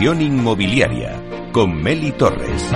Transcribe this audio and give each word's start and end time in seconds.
Inversión 0.00 0.22
inmobiliaria 0.22 1.50
con 1.50 1.82
Meli 1.82 2.12
Torres. 2.12 2.70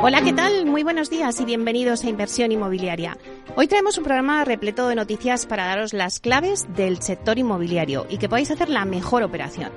Hola, 0.00 0.22
¿qué 0.22 0.32
tal? 0.32 0.64
Muy 0.64 0.82
buenos 0.82 1.10
días 1.10 1.38
y 1.38 1.44
bienvenidos 1.44 2.02
a 2.04 2.08
Inversión 2.08 2.50
Inmobiliaria. 2.50 3.18
Hoy 3.56 3.68
traemos 3.68 3.96
un 3.98 4.02
programa 4.02 4.44
repleto 4.44 4.88
de 4.88 4.96
noticias 4.96 5.46
para 5.46 5.66
daros 5.66 5.92
las 5.92 6.18
claves 6.18 6.66
del 6.74 7.00
sector 7.00 7.38
inmobiliario 7.38 8.04
y 8.10 8.18
que 8.18 8.28
podáis 8.28 8.50
hacer 8.50 8.68
la 8.68 8.84
mejor 8.84 9.22
operación. 9.22 9.70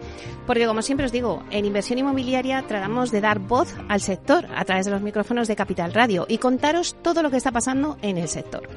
Porque 0.47 0.65
como 0.65 0.81
siempre 0.81 1.05
os 1.05 1.11
digo, 1.11 1.43
en 1.51 1.63
Inversión 1.63 1.99
Inmobiliaria 1.99 2.63
tratamos 2.63 3.11
de 3.11 3.21
dar 3.21 3.37
voz 3.37 3.75
al 3.87 4.01
sector 4.01 4.47
a 4.55 4.65
través 4.65 4.87
de 4.87 4.91
los 4.91 5.03
micrófonos 5.03 5.47
de 5.47 5.55
Capital 5.55 5.93
Radio 5.93 6.25
y 6.27 6.39
contaros 6.39 6.95
todo 7.03 7.21
lo 7.21 7.29
que 7.29 7.37
está 7.37 7.51
pasando 7.51 7.97
en 8.01 8.17
el 8.17 8.27
sector. 8.27 8.67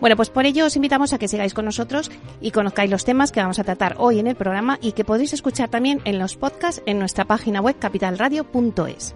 Bueno, 0.00 0.16
pues 0.16 0.30
por 0.30 0.44
ello 0.46 0.66
os 0.66 0.74
invitamos 0.74 1.12
a 1.12 1.18
que 1.18 1.28
sigáis 1.28 1.54
con 1.54 1.64
nosotros 1.64 2.10
y 2.40 2.50
conozcáis 2.50 2.90
los 2.90 3.04
temas 3.04 3.30
que 3.30 3.40
vamos 3.40 3.60
a 3.60 3.64
tratar 3.64 3.94
hoy 3.98 4.18
en 4.18 4.26
el 4.26 4.34
programa 4.34 4.80
y 4.82 4.92
que 4.92 5.04
podéis 5.04 5.32
escuchar 5.32 5.68
también 5.68 6.00
en 6.04 6.18
los 6.18 6.36
podcasts 6.36 6.82
en 6.86 6.98
nuestra 6.98 7.24
página 7.24 7.60
web 7.60 7.78
capitalradio.es. 7.78 9.14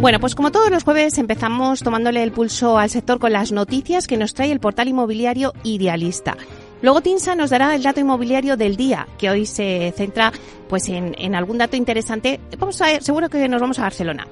Bueno, 0.00 0.18
pues 0.18 0.34
como 0.34 0.50
todos 0.50 0.70
los 0.70 0.82
jueves 0.82 1.18
empezamos 1.18 1.82
tomándole 1.82 2.22
el 2.22 2.32
pulso 2.32 2.78
al 2.78 2.88
sector 2.88 3.18
con 3.18 3.34
las 3.34 3.52
noticias 3.52 4.06
que 4.06 4.16
nos 4.16 4.32
trae 4.32 4.50
el 4.50 4.58
portal 4.58 4.88
inmobiliario 4.88 5.52
Idealista. 5.62 6.38
Luego 6.80 7.02
Tinsa 7.02 7.34
nos 7.34 7.50
dará 7.50 7.74
el 7.74 7.82
dato 7.82 8.00
inmobiliario 8.00 8.56
del 8.56 8.76
día, 8.76 9.06
que 9.18 9.28
hoy 9.28 9.44
se 9.44 9.92
centra 9.94 10.32
pues 10.70 10.88
en, 10.88 11.34
algún 11.34 11.58
dato 11.58 11.76
interesante. 11.76 12.40
Vamos 12.58 12.80
a 12.80 12.86
ver, 12.86 13.02
seguro 13.02 13.28
que 13.28 13.46
nos 13.46 13.60
vamos 13.60 13.78
a 13.78 13.82
Barcelona. 13.82 14.26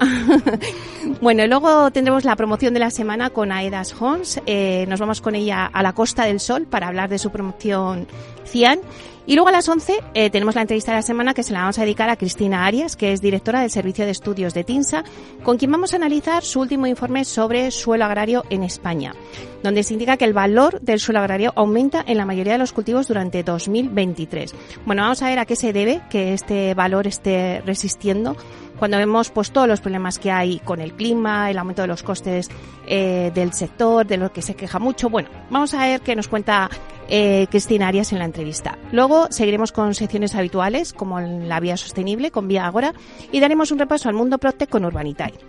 bueno, 1.21 1.45
luego 1.45 1.91
tendremos 1.91 2.23
la 2.23 2.35
promoción 2.35 2.73
de 2.73 2.79
la 2.79 2.89
semana 2.89 3.29
con 3.29 3.51
Aedas 3.51 3.93
Homes. 4.01 4.41
Eh, 4.47 4.85
nos 4.89 4.99
vamos 4.99 5.21
con 5.21 5.35
ella 5.35 5.67
a 5.67 5.83
la 5.83 5.93
Costa 5.93 6.23
del 6.23 6.39
Sol 6.39 6.65
para 6.65 6.87
hablar 6.87 7.09
de 7.09 7.19
su 7.19 7.29
promoción 7.29 8.07
Cian. 8.45 8.79
Y 9.29 9.35
luego 9.35 9.49
a 9.49 9.51
las 9.51 9.69
11 9.69 9.93
eh, 10.15 10.31
tenemos 10.31 10.55
la 10.55 10.61
entrevista 10.61 10.91
de 10.91 10.97
la 10.97 11.01
semana 11.03 11.35
que 11.35 11.43
se 11.43 11.53
la 11.53 11.59
vamos 11.59 11.77
a 11.77 11.83
dedicar 11.83 12.09
a 12.09 12.15
Cristina 12.15 12.65
Arias, 12.65 12.95
que 12.95 13.13
es 13.13 13.21
directora 13.21 13.61
del 13.61 13.69
Servicio 13.69 14.03
de 14.05 14.09
Estudios 14.09 14.55
de 14.55 14.63
TINSA, 14.63 15.03
con 15.43 15.59
quien 15.59 15.71
vamos 15.71 15.93
a 15.93 15.97
analizar 15.97 16.43
su 16.43 16.59
último 16.59 16.87
informe 16.87 17.23
sobre 17.25 17.69
suelo 17.69 18.05
agrario 18.05 18.43
en 18.49 18.63
España, 18.63 19.13
donde 19.61 19.83
se 19.83 19.93
indica 19.93 20.17
que 20.17 20.25
el 20.25 20.33
valor 20.33 20.81
del 20.81 20.99
suelo 20.99 21.19
agrario 21.19 21.53
aumenta 21.55 22.03
en 22.07 22.17
la 22.17 22.25
mayoría 22.25 22.53
de 22.53 22.57
los 22.57 22.73
cultivos 22.73 23.07
durante 23.07 23.43
2023. 23.43 24.55
Bueno, 24.87 25.03
vamos 25.03 25.21
a 25.21 25.27
ver 25.27 25.37
a 25.37 25.45
qué 25.45 25.55
se 25.55 25.73
debe 25.73 26.01
que 26.09 26.33
este 26.33 26.73
valor 26.73 27.05
esté 27.05 27.61
resistiendo 27.67 28.35
cuando 28.79 28.97
vemos 28.97 29.29
pues 29.29 29.51
todos 29.51 29.67
los 29.67 29.81
problemas 29.81 30.17
que 30.17 30.31
hay 30.31 30.59
con 30.59 30.81
el 30.81 30.93
clima, 30.93 31.51
el 31.51 31.57
aumento 31.57 31.81
de 31.81 31.89
los 31.89 32.01
costes 32.01 32.49
eh, 32.87 33.31
del 33.35 33.53
sector, 33.53 34.07
de 34.07 34.17
lo 34.17 34.31
que 34.31 34.41
se 34.41 34.55
queja 34.55 34.79
mucho. 34.79 35.09
Bueno, 35.09 35.29
vamos 35.49 35.73
a 35.73 35.85
ver 35.85 36.01
qué 36.01 36.15
nos 36.15 36.27
cuenta 36.27 36.69
eh, 37.09 37.47
Cristina 37.49 37.87
Arias 37.87 38.11
en 38.13 38.19
la 38.19 38.25
entrevista. 38.25 38.77
Luego 38.91 39.27
seguiremos 39.29 39.71
con 39.71 39.93
secciones 39.93 40.33
habituales 40.35 40.93
como 40.93 41.19
la 41.19 41.59
vía 41.59 41.77
sostenible 41.77 42.31
con 42.31 42.47
Vía 42.47 42.65
Agora 42.65 42.93
y 43.31 43.39
daremos 43.39 43.71
un 43.71 43.79
repaso 43.79 44.09
al 44.09 44.15
mundo 44.15 44.37
Protec 44.37 44.69
con 44.69 44.85
Urbanitae. 44.85 45.48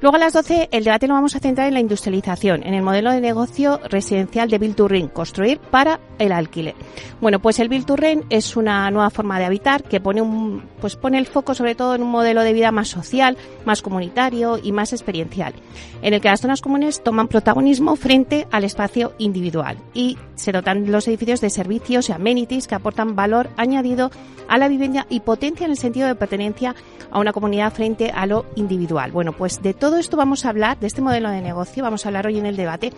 Luego 0.00 0.16
a 0.16 0.18
las 0.18 0.32
12 0.32 0.70
el 0.72 0.84
debate 0.84 1.06
lo 1.06 1.12
vamos 1.12 1.36
a 1.36 1.40
centrar 1.40 1.68
en 1.68 1.74
la 1.74 1.80
industrialización, 1.80 2.62
en 2.62 2.72
el 2.72 2.82
modelo 2.82 3.10
de 3.10 3.20
negocio 3.20 3.80
residencial 3.90 4.48
de 4.48 4.56
Build 4.56 4.74
to 4.74 4.88
Rent, 4.88 5.12
construir 5.12 5.60
para 5.60 6.00
el 6.18 6.32
alquiler. 6.32 6.74
Bueno, 7.20 7.38
pues 7.38 7.58
el 7.58 7.68
Build 7.68 7.84
to 7.84 7.96
Rent 7.96 8.24
es 8.30 8.56
una 8.56 8.90
nueva 8.90 9.10
forma 9.10 9.38
de 9.38 9.44
habitar 9.44 9.82
que 9.82 10.00
pone 10.00 10.22
un, 10.22 10.62
pues 10.80 10.96
pone 10.96 11.18
el 11.18 11.26
foco 11.26 11.54
sobre 11.54 11.74
todo 11.74 11.94
en 11.94 12.02
un 12.02 12.10
modelo 12.10 12.42
de 12.42 12.54
vida 12.54 12.72
más 12.72 12.88
social, 12.88 13.36
más 13.66 13.82
comunitario 13.82 14.58
y 14.62 14.72
más 14.72 14.94
experiencial, 14.94 15.52
en 16.00 16.14
el 16.14 16.22
que 16.22 16.28
las 16.28 16.40
zonas 16.40 16.62
comunes 16.62 17.04
toman 17.04 17.28
protagonismo 17.28 17.94
frente 17.94 18.46
al 18.50 18.64
espacio 18.64 19.12
individual 19.18 19.76
y 19.92 20.16
se 20.34 20.52
dotan 20.52 20.90
los 20.90 21.08
edificios 21.08 21.42
de 21.42 21.50
servicios 21.50 22.08
y 22.08 22.12
amenities 22.12 22.66
que 22.66 22.74
aportan 22.74 23.16
valor 23.16 23.50
añadido 23.58 24.10
a 24.48 24.58
la 24.58 24.68
vivienda 24.68 25.06
y 25.08 25.20
potencian 25.20 25.70
el 25.70 25.76
sentido 25.76 26.08
de 26.08 26.14
pertenencia 26.14 26.74
a 27.10 27.20
una 27.20 27.32
comunidad 27.32 27.72
frente 27.72 28.10
a 28.10 28.26
lo 28.26 28.46
individual. 28.56 29.12
Bueno, 29.12 29.32
pues 29.32 29.62
de 29.62 29.74
todo 29.74 29.89
esto 29.98 30.16
vamos 30.16 30.44
a 30.44 30.50
hablar, 30.50 30.78
de 30.78 30.86
este 30.86 31.00
modelo 31.00 31.30
de 31.30 31.40
negocio, 31.40 31.82
vamos 31.82 32.04
a 32.04 32.08
hablar 32.08 32.26
hoy 32.26 32.38
en 32.38 32.46
el 32.46 32.56
debate 32.56 32.92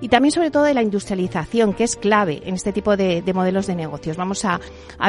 y 0.00 0.08
también 0.08 0.32
sobre 0.32 0.50
todo 0.50 0.64
de 0.64 0.74
la 0.74 0.82
industrialización, 0.82 1.72
que 1.72 1.84
es 1.84 1.96
clave 1.96 2.42
en 2.44 2.54
este 2.54 2.72
tipo 2.72 2.96
de, 2.96 3.22
modelos 3.34 3.66
de 3.66 3.74
negocios. 3.74 4.16
Vamos 4.16 4.44
a, 4.44 4.60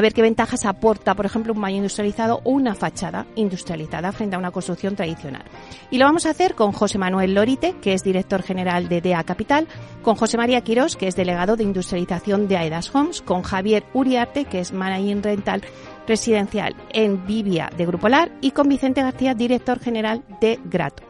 ver 0.02 0.14
qué 0.14 0.22
ventajas 0.22 0.66
aporta, 0.66 1.16
por 1.16 1.26
ejemplo, 1.26 1.54
un 1.54 1.62
baño 1.62 1.78
industrializado 1.78 2.42
o 2.44 2.52
una 2.52 2.76
fachada 2.76 3.26
industrializada 3.36 4.12
frente 4.12 4.36
a 4.36 4.40
una 4.40 4.52
construcción 4.52 4.96
tradicional. 4.96 5.44
Y 5.92 5.98
lo 5.98 6.06
vamos 6.06 6.26
a 6.26 6.30
hacer 6.30 6.56
con 6.56 6.72
José 6.72 6.98
Manuel 6.98 7.34
Lorite, 7.34 7.76
que 7.82 7.94
es 7.94 8.04
director 8.04 8.44
general 8.44 8.88
de 8.88 9.02
DEA 9.02 9.24
Capital, 9.24 9.68
con 10.04 10.16
José 10.16 10.38
María 10.38 10.62
Quirós, 10.62 10.96
que 10.96 11.08
es 11.08 11.16
delegado 11.16 11.58
de 11.58 11.64
industrialización 11.64 12.48
de 12.48 12.58
Aedas 12.58 12.94
Homes, 12.94 13.22
con 13.22 13.42
Javier 13.42 13.86
Uriarte, 13.94 14.46
que 14.46 14.60
es 14.60 14.72
managing 14.72 15.24
rental 15.24 15.64
residencial 16.08 16.76
en 16.90 17.26
Vivia 17.28 17.70
de 17.76 17.86
Grupo 17.86 18.08
LAR 18.10 18.32
y 18.42 18.52
con 18.52 18.70
Vicente 18.70 19.02
García, 19.02 19.34
director 19.34 19.80
general 19.80 20.24
de 20.42 20.60
Grato. 20.64 21.07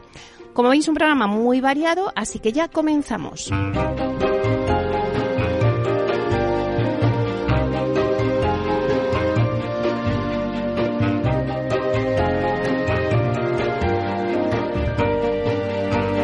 Como 0.58 0.70
veis, 0.70 0.88
un 0.88 0.96
programa 0.96 1.28
muy 1.28 1.60
variado, 1.60 2.12
así 2.16 2.40
que 2.40 2.50
ya 2.50 2.66
comenzamos. 2.66 3.48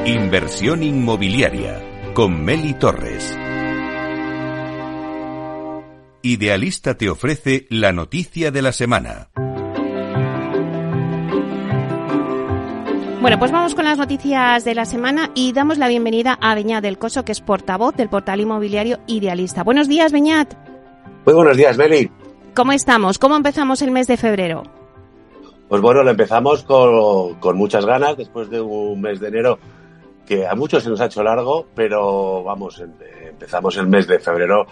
Inversión 0.04 0.82
inmobiliaria 0.82 2.12
con 2.12 2.44
Meli 2.44 2.74
Torres. 2.74 3.38
Idealista 6.22 6.96
te 6.96 7.08
ofrece 7.08 7.68
la 7.70 7.92
noticia 7.92 8.50
de 8.50 8.62
la 8.62 8.72
semana. 8.72 9.28
Bueno, 13.24 13.38
pues 13.38 13.52
vamos 13.52 13.74
con 13.74 13.86
las 13.86 13.96
noticias 13.96 14.66
de 14.66 14.74
la 14.74 14.84
semana 14.84 15.30
y 15.34 15.54
damos 15.54 15.78
la 15.78 15.88
bienvenida 15.88 16.36
a 16.42 16.54
Beñat 16.54 16.82
del 16.82 16.98
Coso, 16.98 17.24
que 17.24 17.32
es 17.32 17.40
portavoz 17.40 17.96
del 17.96 18.10
portal 18.10 18.38
inmobiliario 18.38 18.98
Idealista. 19.06 19.62
Buenos 19.62 19.88
días, 19.88 20.12
Beñat. 20.12 20.52
Muy 21.24 21.34
buenos 21.34 21.56
días, 21.56 21.78
Meli. 21.78 22.10
¿Cómo 22.54 22.72
estamos? 22.72 23.18
¿Cómo 23.18 23.34
empezamos 23.34 23.80
el 23.80 23.92
mes 23.92 24.08
de 24.08 24.18
febrero? 24.18 24.64
Pues 25.70 25.80
bueno, 25.80 26.02
lo 26.02 26.10
empezamos 26.10 26.64
con, 26.64 27.36
con 27.36 27.56
muchas 27.56 27.86
ganas 27.86 28.18
después 28.18 28.50
de 28.50 28.60
un 28.60 29.00
mes 29.00 29.20
de 29.20 29.28
enero 29.28 29.58
que 30.26 30.46
a 30.46 30.54
muchos 30.54 30.82
se 30.82 30.90
nos 30.90 31.00
ha 31.00 31.06
hecho 31.06 31.22
largo, 31.22 31.68
pero 31.74 32.44
vamos, 32.44 32.78
em, 32.80 32.92
empezamos 33.26 33.74
el 33.78 33.86
mes 33.86 34.06
de 34.06 34.18
febrero 34.18 34.66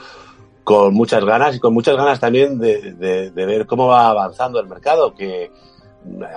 con 0.62 0.92
muchas 0.92 1.24
ganas 1.24 1.56
y 1.56 1.58
con 1.58 1.72
muchas 1.72 1.96
ganas 1.96 2.20
también 2.20 2.58
de, 2.58 2.92
de, 2.92 3.30
de 3.30 3.46
ver 3.46 3.64
cómo 3.64 3.86
va 3.86 4.10
avanzando 4.10 4.60
el 4.60 4.66
mercado, 4.66 5.14
que 5.14 5.50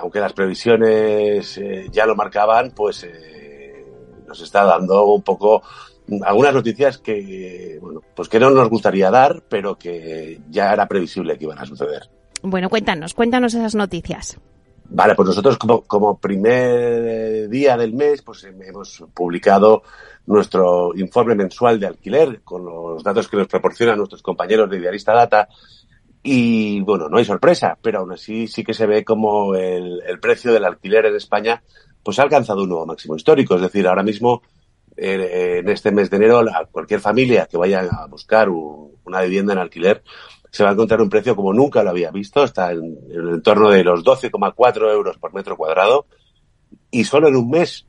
aunque 0.00 0.20
las 0.20 0.32
previsiones 0.32 1.58
eh, 1.58 1.86
ya 1.90 2.06
lo 2.06 2.14
marcaban, 2.14 2.72
pues 2.72 3.04
eh, 3.04 3.84
nos 4.26 4.40
está 4.40 4.64
dando 4.64 5.04
un 5.06 5.22
poco 5.22 5.62
algunas 6.22 6.54
noticias 6.54 6.98
que, 6.98 7.78
bueno, 7.80 8.00
pues 8.14 8.28
que 8.28 8.38
no 8.38 8.50
nos 8.50 8.68
gustaría 8.68 9.10
dar, 9.10 9.42
pero 9.48 9.76
que 9.76 10.40
ya 10.50 10.72
era 10.72 10.86
previsible 10.86 11.36
que 11.36 11.44
iban 11.44 11.58
a 11.58 11.66
suceder. 11.66 12.08
Bueno, 12.42 12.68
cuéntanos, 12.68 13.14
cuéntanos 13.14 13.54
esas 13.54 13.74
noticias. 13.74 14.38
Vale, 14.88 15.16
pues 15.16 15.28
nosotros 15.28 15.58
como, 15.58 15.82
como 15.82 16.18
primer 16.18 17.48
día 17.48 17.76
del 17.76 17.92
mes, 17.92 18.22
pues 18.22 18.44
hemos 18.44 19.02
publicado 19.12 19.82
nuestro 20.26 20.92
informe 20.96 21.34
mensual 21.34 21.80
de 21.80 21.86
alquiler 21.86 22.42
con 22.42 22.64
los 22.64 23.02
datos 23.02 23.26
que 23.28 23.36
nos 23.36 23.48
proporcionan 23.48 23.98
nuestros 23.98 24.22
compañeros 24.22 24.70
de 24.70 24.78
Idealista 24.78 25.12
Data 25.12 25.48
y 26.28 26.80
bueno, 26.80 27.08
no 27.08 27.18
hay 27.18 27.24
sorpresa, 27.24 27.78
pero 27.80 28.00
aún 28.00 28.10
así 28.10 28.48
sí 28.48 28.64
que 28.64 28.74
se 28.74 28.84
ve 28.84 29.04
como 29.04 29.54
el, 29.54 30.02
precio 30.20 30.52
del 30.52 30.64
alquiler 30.64 31.06
en 31.06 31.14
España 31.14 31.62
pues 32.02 32.18
ha 32.18 32.22
alcanzado 32.22 32.64
un 32.64 32.68
nuevo 32.68 32.84
máximo 32.84 33.14
histórico. 33.14 33.54
Es 33.54 33.62
decir, 33.62 33.86
ahora 33.86 34.02
mismo 34.02 34.42
en 34.96 35.68
este 35.68 35.92
mes 35.92 36.10
de 36.10 36.16
enero 36.16 36.40
a 36.40 36.66
cualquier 36.66 36.98
familia 36.98 37.46
que 37.46 37.56
vaya 37.56 37.80
a 37.80 38.06
buscar 38.06 38.48
un, 38.48 38.96
una 39.04 39.20
vivienda 39.22 39.52
en 39.52 39.60
alquiler 39.60 40.02
se 40.50 40.64
va 40.64 40.70
a 40.70 40.72
encontrar 40.72 41.00
un 41.00 41.10
precio 41.10 41.36
como 41.36 41.52
nunca 41.52 41.84
lo 41.84 41.90
había 41.90 42.10
visto, 42.10 42.42
está 42.42 42.72
en, 42.72 42.98
en 43.10 43.20
el 43.20 43.28
entorno 43.34 43.70
de 43.70 43.84
los 43.84 44.02
12,4 44.02 44.90
euros 44.90 45.18
por 45.18 45.32
metro 45.32 45.56
cuadrado 45.56 46.06
y 46.90 47.04
solo 47.04 47.28
en 47.28 47.36
un 47.36 47.50
mes, 47.50 47.86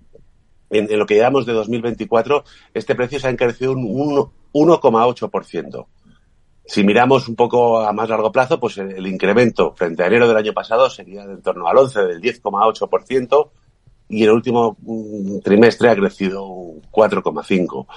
en, 0.70 0.92
en, 0.92 1.00
lo 1.00 1.06
que 1.08 1.16
llevamos 1.16 1.46
de 1.46 1.54
2024, 1.54 2.44
este 2.74 2.94
precio 2.94 3.20
se 3.20 3.28
ha 3.28 3.32
encarecido 3.32 3.72
un 3.72 4.32
1,8%. 4.54 5.88
Si 6.68 6.84
miramos 6.84 7.30
un 7.30 7.36
poco 7.36 7.80
a 7.80 7.94
más 7.94 8.10
largo 8.10 8.32
plazo, 8.32 8.60
pues 8.60 8.78
el, 8.78 9.08
incremento 9.08 9.74
frente 9.74 10.04
a 10.04 10.08
enero 10.08 10.28
del 10.28 10.36
año 10.36 10.54
pasado 10.54 10.90
sería 10.90 11.26
de 11.26 11.34
en 11.34 11.42
torno 11.42 11.68
al 11.68 11.78
11, 11.78 12.02
del 12.02 12.22
10,8%, 12.22 13.50
y 14.10 14.24
el 14.24 14.32
último 14.32 14.76
mm, 14.82 15.40
trimestre 15.40 15.90
ha 15.90 15.96
crecido 15.96 16.46
un 16.46 16.82
4,5%. 16.92 17.88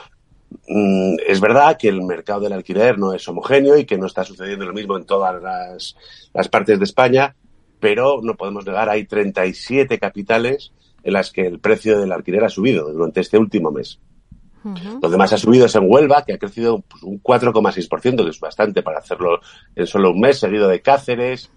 Mm, 0.69 1.17
es 1.27 1.41
verdad 1.41 1.77
que 1.77 1.89
el 1.89 2.03
mercado 2.03 2.41
del 2.41 2.53
alquiler 2.53 2.97
no 2.97 3.13
es 3.13 3.27
homogéneo 3.29 3.77
y 3.77 3.85
que 3.85 3.99
no 3.99 4.07
está 4.07 4.23
sucediendo 4.23 4.65
lo 4.65 4.73
mismo 4.73 4.97
en 4.97 5.05
todas 5.05 5.43
las, 5.43 5.97
las 6.33 6.49
partes 6.49 6.79
de 6.79 6.85
España, 6.85 7.35
pero 7.81 8.21
no 8.23 8.37
podemos 8.37 8.65
negar, 8.65 8.89
hay 8.89 9.05
37 9.05 9.99
capitales 9.99 10.73
en 11.03 11.13
las 11.13 11.33
que 11.33 11.47
el 11.47 11.59
precio 11.59 11.99
del 11.99 12.13
alquiler 12.13 12.45
ha 12.45 12.49
subido 12.49 12.93
durante 12.93 13.21
este 13.21 13.37
último 13.37 13.73
mes. 13.73 13.99
-huh. 14.65 15.01
Donde 15.01 15.17
más 15.17 15.33
ha 15.33 15.39
subido 15.39 15.67
es 15.67 15.75
en 15.75 15.85
Huelva, 15.87 16.25
que 16.25 16.35
ha 16.35 16.39
crecido 16.39 16.81
pues, 16.81 17.03
un 17.03 17.23
4,6%, 17.23 18.25
que 18.25 18.31
es 18.31 18.41
bastante 18.41 18.83
para 18.83 18.99
hacerlo 18.99 19.41
en 19.75 19.87
solo 19.87 20.11
un 20.11 20.21
mes, 20.21 20.39
seguido 20.39 20.69
de 20.69 20.81
Cáceres, 20.81 21.51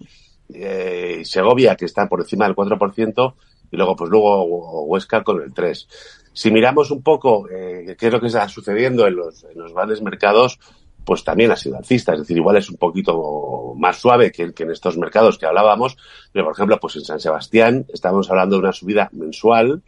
eh, 0.52 1.22
Segovia, 1.24 1.76
que 1.76 1.86
está 1.86 2.08
por 2.08 2.20
encima 2.20 2.46
del 2.46 2.56
4%, 2.56 3.34
y 3.70 3.76
luego, 3.76 3.96
pues 3.96 4.10
luego 4.10 4.84
Huesca 4.84 5.22
con 5.22 5.42
el 5.42 5.52
3%. 5.52 5.86
Si 6.32 6.50
miramos 6.50 6.90
un 6.90 7.02
poco 7.02 7.48
eh, 7.48 7.94
qué 7.96 8.08
es 8.08 8.12
lo 8.12 8.20
que 8.20 8.26
está 8.26 8.48
sucediendo 8.48 9.06
en 9.06 9.14
los, 9.14 9.44
en 9.44 9.56
los 9.56 9.72
grandes 9.72 10.02
mercados, 10.02 10.58
pues 11.04 11.22
también 11.22 11.52
ha 11.52 11.56
sido 11.56 11.76
alcista, 11.76 12.12
es 12.12 12.20
decir, 12.20 12.36
igual 12.36 12.56
es 12.56 12.70
un 12.70 12.76
poquito 12.76 13.74
más 13.76 13.98
suave 13.98 14.32
que, 14.32 14.52
que 14.52 14.62
en 14.62 14.70
estos 14.70 14.96
mercados 14.96 15.38
que 15.38 15.46
hablábamos, 15.46 15.96
pero 16.32 16.46
por 16.46 16.54
ejemplo, 16.54 16.78
pues 16.80 16.96
en 16.96 17.04
San 17.04 17.20
Sebastián 17.20 17.86
estamos 17.92 18.30
hablando 18.30 18.56
de 18.56 18.62
una 18.62 18.72
subida 18.72 19.10
mensual, 19.12 19.82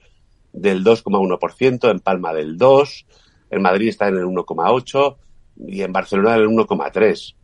del 0.57 0.83
2,1%, 0.83 1.91
en 1.91 2.01
Palma 2.01 2.33
del 2.33 2.59
2%, 2.59 3.05
en 3.51 3.63
Madrid 3.63 3.89
está 3.89 4.09
en 4.09 4.17
el 4.17 4.25
1,8% 4.25 5.17
y 5.69 5.83
en 5.83 5.93
Barcelona 5.93 6.37
en 6.37 6.43
el 6.43 6.49
1,3%. 6.49 7.35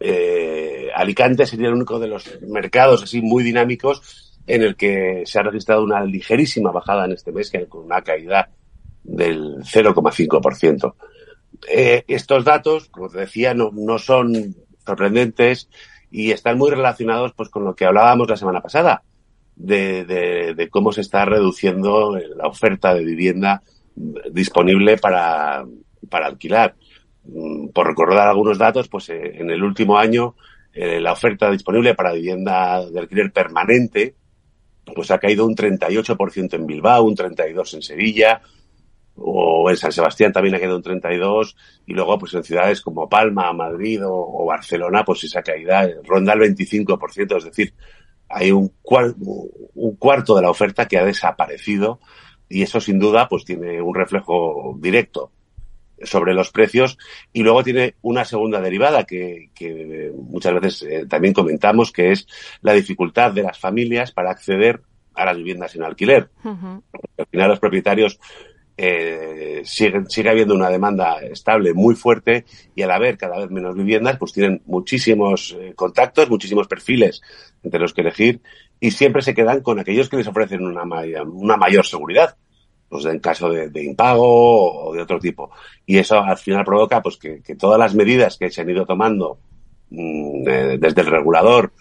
Eh, 0.00 0.88
Alicante 0.94 1.44
sería 1.44 1.68
el 1.68 1.74
único 1.74 1.98
de 1.98 2.06
los 2.06 2.40
mercados 2.42 3.02
así 3.02 3.20
muy 3.20 3.42
dinámicos 3.42 4.38
en 4.46 4.62
el 4.62 4.76
que 4.76 5.24
se 5.26 5.38
ha 5.38 5.42
registrado 5.42 5.82
una 5.82 6.02
ligerísima 6.04 6.70
bajada 6.70 7.04
en 7.04 7.12
este 7.12 7.32
mes, 7.32 7.52
con 7.68 7.84
una 7.84 8.02
caída 8.02 8.48
del 9.02 9.56
0,5%. 9.58 10.94
Eh, 11.68 12.04
estos 12.06 12.44
datos, 12.44 12.88
como 12.88 13.08
decía, 13.08 13.52
no, 13.52 13.70
no 13.72 13.98
son 13.98 14.54
sorprendentes 14.86 15.68
y 16.10 16.30
están 16.30 16.56
muy 16.56 16.70
relacionados 16.70 17.32
pues, 17.34 17.50
con 17.50 17.64
lo 17.64 17.74
que 17.74 17.84
hablábamos 17.84 18.28
la 18.28 18.36
semana 18.36 18.62
pasada, 18.62 19.02
de, 19.58 20.04
de, 20.04 20.54
de, 20.54 20.68
cómo 20.68 20.92
se 20.92 21.00
está 21.00 21.24
reduciendo 21.24 22.16
la 22.36 22.46
oferta 22.46 22.94
de 22.94 23.04
vivienda 23.04 23.62
disponible 24.30 24.96
para, 24.98 25.64
para 26.08 26.26
alquilar. 26.26 26.76
Mm, 27.24 27.68
por 27.68 27.86
recordar 27.86 28.28
algunos 28.28 28.56
datos, 28.56 28.88
pues 28.88 29.08
eh, 29.10 29.32
en 29.34 29.50
el 29.50 29.62
último 29.62 29.98
año 29.98 30.36
eh, 30.72 31.00
la 31.00 31.12
oferta 31.12 31.50
disponible 31.50 31.94
para 31.94 32.12
vivienda 32.12 32.88
de 32.88 33.00
alquiler 33.00 33.32
permanente 33.32 34.14
pues 34.94 35.10
ha 35.10 35.18
caído 35.18 35.44
un 35.44 35.54
38% 35.54 36.54
en 36.54 36.66
Bilbao, 36.66 37.02
un 37.02 37.14
32% 37.14 37.74
en 37.74 37.82
Sevilla, 37.82 38.40
o 39.16 39.68
en 39.68 39.76
San 39.76 39.92
Sebastián 39.92 40.32
también 40.32 40.54
ha 40.54 40.58
caído 40.58 40.76
un 40.76 40.82
32 40.82 41.56
y 41.86 41.92
luego 41.92 42.18
pues 42.18 42.32
en 42.34 42.44
ciudades 42.44 42.80
como 42.80 43.08
Palma, 43.08 43.52
Madrid 43.52 44.02
o, 44.06 44.14
o 44.14 44.46
Barcelona 44.46 45.04
pues 45.04 45.24
esa 45.24 45.42
caída 45.42 45.86
ronda 46.04 46.32
el 46.32 46.40
25%, 46.40 47.36
es 47.36 47.44
decir, 47.44 47.74
hay 48.28 48.52
un, 48.52 48.72
cuar 48.82 49.14
un 49.18 49.96
cuarto 49.96 50.36
de 50.36 50.42
la 50.42 50.50
oferta 50.50 50.86
que 50.86 50.98
ha 50.98 51.04
desaparecido 51.04 52.00
y 52.48 52.62
eso 52.62 52.80
sin 52.80 52.98
duda 52.98 53.28
pues 53.28 53.44
tiene 53.44 53.80
un 53.80 53.94
reflejo 53.94 54.76
directo 54.78 55.30
sobre 56.02 56.34
los 56.34 56.50
precios 56.50 56.98
y 57.32 57.42
luego 57.42 57.64
tiene 57.64 57.96
una 58.02 58.24
segunda 58.24 58.60
derivada 58.60 59.04
que, 59.04 59.50
que 59.54 60.12
muchas 60.14 60.54
veces 60.54 60.82
eh, 60.82 61.06
también 61.08 61.34
comentamos 61.34 61.92
que 61.92 62.12
es 62.12 62.26
la 62.62 62.72
dificultad 62.72 63.32
de 63.32 63.42
las 63.42 63.58
familias 63.58 64.12
para 64.12 64.30
acceder 64.30 64.80
a 65.14 65.24
las 65.24 65.36
viviendas 65.36 65.74
en 65.74 65.82
alquiler. 65.82 66.30
Uh 66.44 66.50
-huh. 66.50 66.82
Al 67.18 67.26
final 67.26 67.48
los 67.50 67.58
propietarios 67.58 68.20
eh, 68.80 69.62
sigue, 69.64 70.04
sigue 70.08 70.30
habiendo 70.30 70.54
una 70.54 70.70
demanda 70.70 71.18
estable 71.18 71.74
muy 71.74 71.96
fuerte 71.96 72.44
y 72.76 72.82
al 72.82 72.92
haber 72.92 73.18
cada 73.18 73.38
vez 73.38 73.50
menos 73.50 73.74
viviendas, 73.74 74.16
pues 74.18 74.32
tienen 74.32 74.62
muchísimos 74.66 75.56
eh, 75.58 75.72
contactos, 75.74 76.30
muchísimos 76.30 76.68
perfiles 76.68 77.20
entre 77.64 77.80
los 77.80 77.92
que 77.92 78.02
elegir 78.02 78.40
y 78.78 78.92
siempre 78.92 79.22
se 79.22 79.34
quedan 79.34 79.62
con 79.62 79.80
aquellos 79.80 80.08
que 80.08 80.18
les 80.18 80.28
ofrecen 80.28 80.64
una, 80.64 80.84
una 81.24 81.56
mayor 81.56 81.84
seguridad, 81.84 82.36
pues 82.88 83.04
en 83.06 83.18
caso 83.18 83.50
de, 83.50 83.82
impago 83.82 84.90
o 84.90 84.94
de 84.94 85.02
otro 85.02 85.18
tipo. 85.18 85.50
Y 85.84 85.98
eso 85.98 86.20
al 86.20 86.38
final 86.38 86.64
provoca 86.64 87.02
pues 87.02 87.16
que, 87.16 87.42
todas 87.58 87.80
las 87.80 87.96
medidas 87.96 88.38
que 88.38 88.48
se 88.48 88.60
han 88.60 88.70
ido 88.70 88.86
tomando 88.86 89.38
mmm, 89.90 90.48
eh, 90.48 90.78
desde 90.78 91.00
el 91.00 91.08
regulador 91.08 91.72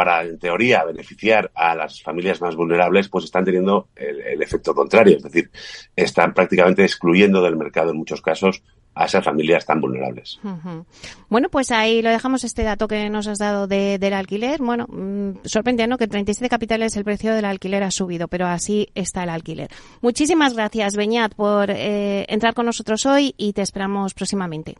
para, 0.00 0.22
en 0.22 0.38
teoría, 0.38 0.82
beneficiar 0.82 1.50
a 1.54 1.74
las 1.74 2.02
familias 2.02 2.40
más 2.40 2.56
vulnerables, 2.56 3.10
pues 3.10 3.26
están 3.26 3.44
teniendo 3.44 3.88
el, 3.94 4.18
el, 4.22 4.42
efecto 4.42 4.74
contrario. 4.74 5.18
Es 5.18 5.22
decir, 5.22 5.50
están 5.94 6.32
prácticamente 6.32 6.82
excluyendo 6.82 7.42
del 7.42 7.54
mercado 7.54 7.90
en 7.90 7.98
muchos 7.98 8.22
casos 8.22 8.62
a 8.94 9.04
esas 9.04 9.22
familias 9.22 9.66
tan 9.66 9.78
vulnerables. 9.78 10.40
Uh 10.42 10.48
-huh. 10.48 10.84
Bueno, 11.28 11.50
pues 11.50 11.70
ahí 11.70 12.00
lo 12.00 12.08
dejamos 12.08 12.44
este 12.44 12.62
dato 12.62 12.88
que 12.88 13.10
nos 13.10 13.26
has 13.26 13.36
dado 13.36 13.66
de, 13.66 13.98
del 13.98 14.14
alquiler. 14.14 14.62
Bueno, 14.62 14.86
mmm. 14.88 15.32
Que 15.42 16.04
en 16.04 16.10
37 16.10 16.48
capitales 16.48 16.96
el 16.96 17.04
precio 17.04 17.34
del 17.34 17.44
alquiler 17.44 17.82
ha 17.82 17.90
subido, 17.90 18.26
pero 18.26 18.46
así 18.46 18.88
está 18.94 19.24
el 19.24 19.28
alquiler. 19.28 19.68
Muchísimas 20.00 20.54
gracias, 20.54 20.96
Beñat, 20.96 21.34
por 21.34 21.70
eh, 21.70 22.24
entrar 22.30 22.54
con 22.54 22.64
nosotros 22.64 23.04
hoy 23.04 23.34
y 23.36 23.52
te 23.52 23.60
esperamos 23.60 24.14
próximamente. 24.14 24.76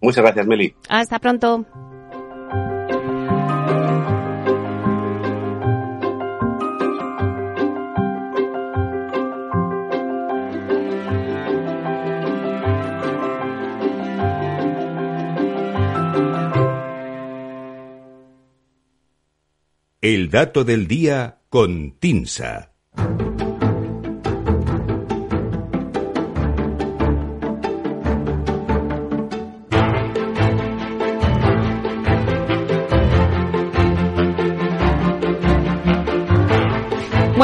Muchas 0.00 0.24
gracias, 0.24 0.46
Meli. 0.46 0.74
Hasta 0.88 1.18
pronto. 1.18 1.66
El 20.08 20.30
dato 20.30 20.62
del 20.62 20.86
día 20.86 21.40
con 21.48 21.98
Tinsa. 21.98 22.70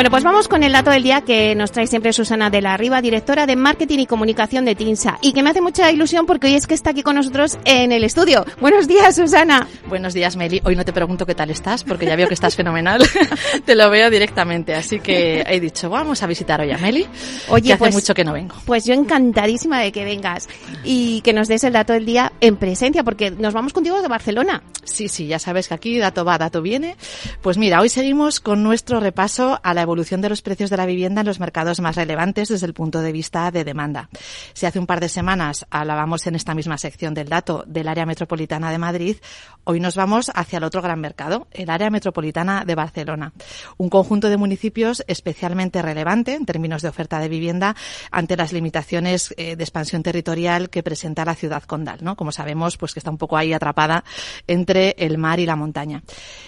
Bueno, 0.02 0.10
pues 0.10 0.24
vamos 0.24 0.48
con 0.48 0.64
el 0.64 0.72
dato 0.72 0.90
del 0.90 1.04
día 1.04 1.20
que 1.20 1.54
nos 1.54 1.70
trae 1.70 1.86
siempre 1.86 2.12
Susana 2.12 2.50
de 2.50 2.60
la 2.60 2.76
Riva, 2.76 3.00
directora 3.00 3.46
de 3.46 3.54
Marketing 3.54 4.00
y 4.00 4.06
Comunicación 4.06 4.64
de 4.64 4.74
TINSA, 4.74 5.18
y 5.20 5.32
que 5.32 5.44
me 5.44 5.50
hace 5.50 5.60
mucha 5.60 5.92
ilusión 5.92 6.26
porque 6.26 6.48
hoy 6.48 6.54
es 6.54 6.66
que 6.66 6.74
está 6.74 6.90
aquí 6.90 7.04
con 7.04 7.14
nosotros 7.14 7.56
en 7.64 7.92
el 7.92 8.02
estudio. 8.02 8.44
Buenos 8.60 8.88
días, 8.88 9.14
Susana. 9.14 9.68
Buenos 9.86 10.12
días, 10.12 10.34
Meli. 10.34 10.60
Hoy 10.64 10.74
no 10.74 10.84
te 10.84 10.92
pregunto 10.92 11.24
qué 11.24 11.36
tal 11.36 11.50
estás, 11.50 11.84
porque 11.84 12.04
ya 12.04 12.16
veo 12.16 12.26
que 12.26 12.34
estás 12.34 12.56
fenomenal. 12.56 13.00
te 13.64 13.76
lo 13.76 13.88
veo 13.90 14.10
directamente, 14.10 14.74
así 14.74 14.98
que 14.98 15.44
he 15.46 15.60
dicho, 15.60 15.88
vamos 15.88 16.20
a 16.24 16.26
visitar 16.26 16.60
hoy 16.60 16.72
a 16.72 16.78
Meli. 16.78 17.06
Oye, 17.46 17.68
que 17.68 17.72
hace 17.74 17.78
pues, 17.78 17.94
mucho 17.94 18.12
que 18.12 18.24
no 18.24 18.32
vengo. 18.32 18.56
Pues 18.66 18.84
yo 18.84 18.94
encantadísima 18.94 19.78
de 19.78 19.92
que 19.92 20.04
vengas 20.04 20.48
y 20.82 21.20
que 21.20 21.32
nos 21.32 21.46
des 21.46 21.62
el 21.62 21.74
dato 21.74 21.92
del 21.92 22.06
día 22.06 22.31
en 22.42 22.56
presencia, 22.56 23.04
porque 23.04 23.30
nos 23.30 23.54
vamos 23.54 23.72
contigo 23.72 24.02
de 24.02 24.08
Barcelona. 24.08 24.64
Sí, 24.82 25.06
sí, 25.06 25.28
ya 25.28 25.38
sabes 25.38 25.68
que 25.68 25.74
aquí 25.74 25.98
dato 25.98 26.24
va, 26.24 26.38
dato 26.38 26.60
viene. 26.60 26.96
Pues 27.40 27.56
mira, 27.56 27.80
hoy 27.80 27.88
seguimos 27.88 28.40
con 28.40 28.64
nuestro 28.64 28.98
repaso 28.98 29.60
a 29.62 29.74
la 29.74 29.82
evolución 29.82 30.20
de 30.20 30.28
los 30.28 30.42
precios 30.42 30.68
de 30.68 30.76
la 30.76 30.84
vivienda 30.84 31.20
en 31.20 31.28
los 31.28 31.38
mercados 31.38 31.78
más 31.78 31.94
relevantes 31.94 32.48
desde 32.48 32.66
el 32.66 32.74
punto 32.74 33.00
de 33.00 33.12
vista 33.12 33.48
de 33.52 33.62
demanda. 33.62 34.08
Si 34.54 34.66
hace 34.66 34.80
un 34.80 34.88
par 34.88 34.98
de 34.98 35.08
semanas 35.08 35.66
hablábamos 35.70 36.26
en 36.26 36.34
esta 36.34 36.52
misma 36.52 36.78
sección 36.78 37.14
del 37.14 37.28
dato 37.28 37.62
del 37.68 37.86
área 37.86 38.06
metropolitana 38.06 38.72
de 38.72 38.78
Madrid, 38.78 39.18
hoy 39.62 39.78
nos 39.78 39.94
vamos 39.94 40.32
hacia 40.34 40.56
el 40.56 40.64
otro 40.64 40.82
gran 40.82 41.00
mercado, 41.00 41.46
el 41.52 41.70
área 41.70 41.90
metropolitana 41.90 42.64
de 42.64 42.74
Barcelona. 42.74 43.32
Un 43.76 43.88
conjunto 43.88 44.28
de 44.28 44.36
municipios 44.36 45.04
especialmente 45.06 45.80
relevante 45.80 46.34
en 46.34 46.44
términos 46.44 46.82
de 46.82 46.88
oferta 46.88 47.20
de 47.20 47.28
vivienda 47.28 47.76
ante 48.10 48.36
las 48.36 48.52
limitaciones 48.52 49.32
eh, 49.36 49.54
de 49.54 49.62
expansión 49.62 50.02
territorial 50.02 50.70
que 50.70 50.82
presenta 50.82 51.24
la 51.24 51.36
ciudad 51.36 51.62
condal, 51.62 52.00
¿no? 52.02 52.16
Como 52.16 52.31
sabemos, 52.32 52.76
pues 52.76 52.92
que 52.94 53.00
está 53.00 53.10
un 53.10 53.18
poco 53.18 53.36
ahí 53.36 53.52
atrapada 53.52 54.04
entre 54.46 54.94
el 54.98 55.18
mar 55.18 55.40
y 55.40 55.46
la 55.46 55.56
montaña. 55.56 56.02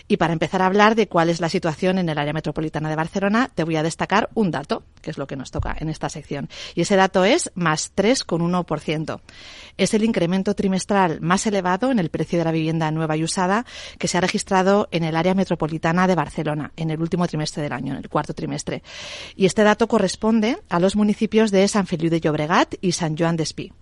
Y 0.09 0.17
para 0.17 0.33
empezar 0.33 0.63
a 0.63 0.67
hablar 0.67 0.95
de 0.95 1.09
cuál 1.09 1.31
es 1.31 1.41
la 1.41 1.49
situación 1.49 1.99
en 1.99 2.09
el 2.09 2.19
área 2.19 2.33
metropolitana 2.33 2.89
de 2.89 2.97
Barcelona, 2.97 3.51
te 3.55 3.65
voy 3.65 3.77
a 3.77 3.83
destacar 3.83 4.31
un 4.35 4.51
dato, 4.51 4.83
que 5.01 5.11
es 5.11 5.19
lo 5.19 5.27
que 5.27 5.37
nos 5.37 5.51
toca 5.51 5.77
en 5.79 5.89
esta 5.89 6.09
sección. 6.09 6.49
Y 6.75 6.83
ese 6.83 6.97
dato 6.97 7.25
es 7.25 7.51
más 7.55 7.93
3,1%. 7.95 9.21
Es 9.77 9.95
el 9.95 10.05
incremento 10.05 10.55
trimestral 10.55 11.21
más 11.21 11.47
elevado 11.47 11.91
en 11.91 11.99
el 11.99 12.11
precio 12.11 12.39
de 12.39 12.45
la 12.45 12.53
vivienda 12.53 12.91
nueva 12.91 13.17
y 13.17 13.25
usada 13.25 13.65
que 13.99 14.09
se 14.09 14.19
ha 14.19 14.21
registrado 14.21 14.89
en 14.91 15.05
el 15.05 15.17
área 15.17 15.35
metropolitana 15.35 16.07
de 16.07 16.15
Barcelona 16.15 16.73
en 16.77 16.91
el 16.91 17.01
último 17.01 17.27
trimestre 17.27 17.63
del 17.63 17.73
año, 17.73 17.93
en 17.93 17.99
el 17.99 18.09
cuarto 18.09 18.35
trimestre. 18.35 18.83
Y 19.37 19.47
este 19.47 19.65
dato 19.65 19.89
corresponde 19.89 20.59
a 20.69 20.79
los 20.79 20.97
municipios 20.97 21.51
de 21.51 21.67
San 21.69 21.87
Feliu 21.87 22.11
de 22.11 22.21
Llobregat 22.21 22.75
y 22.81 22.93
San 22.93 23.17
Joan 23.17 23.37
d'Espí. 23.37 23.73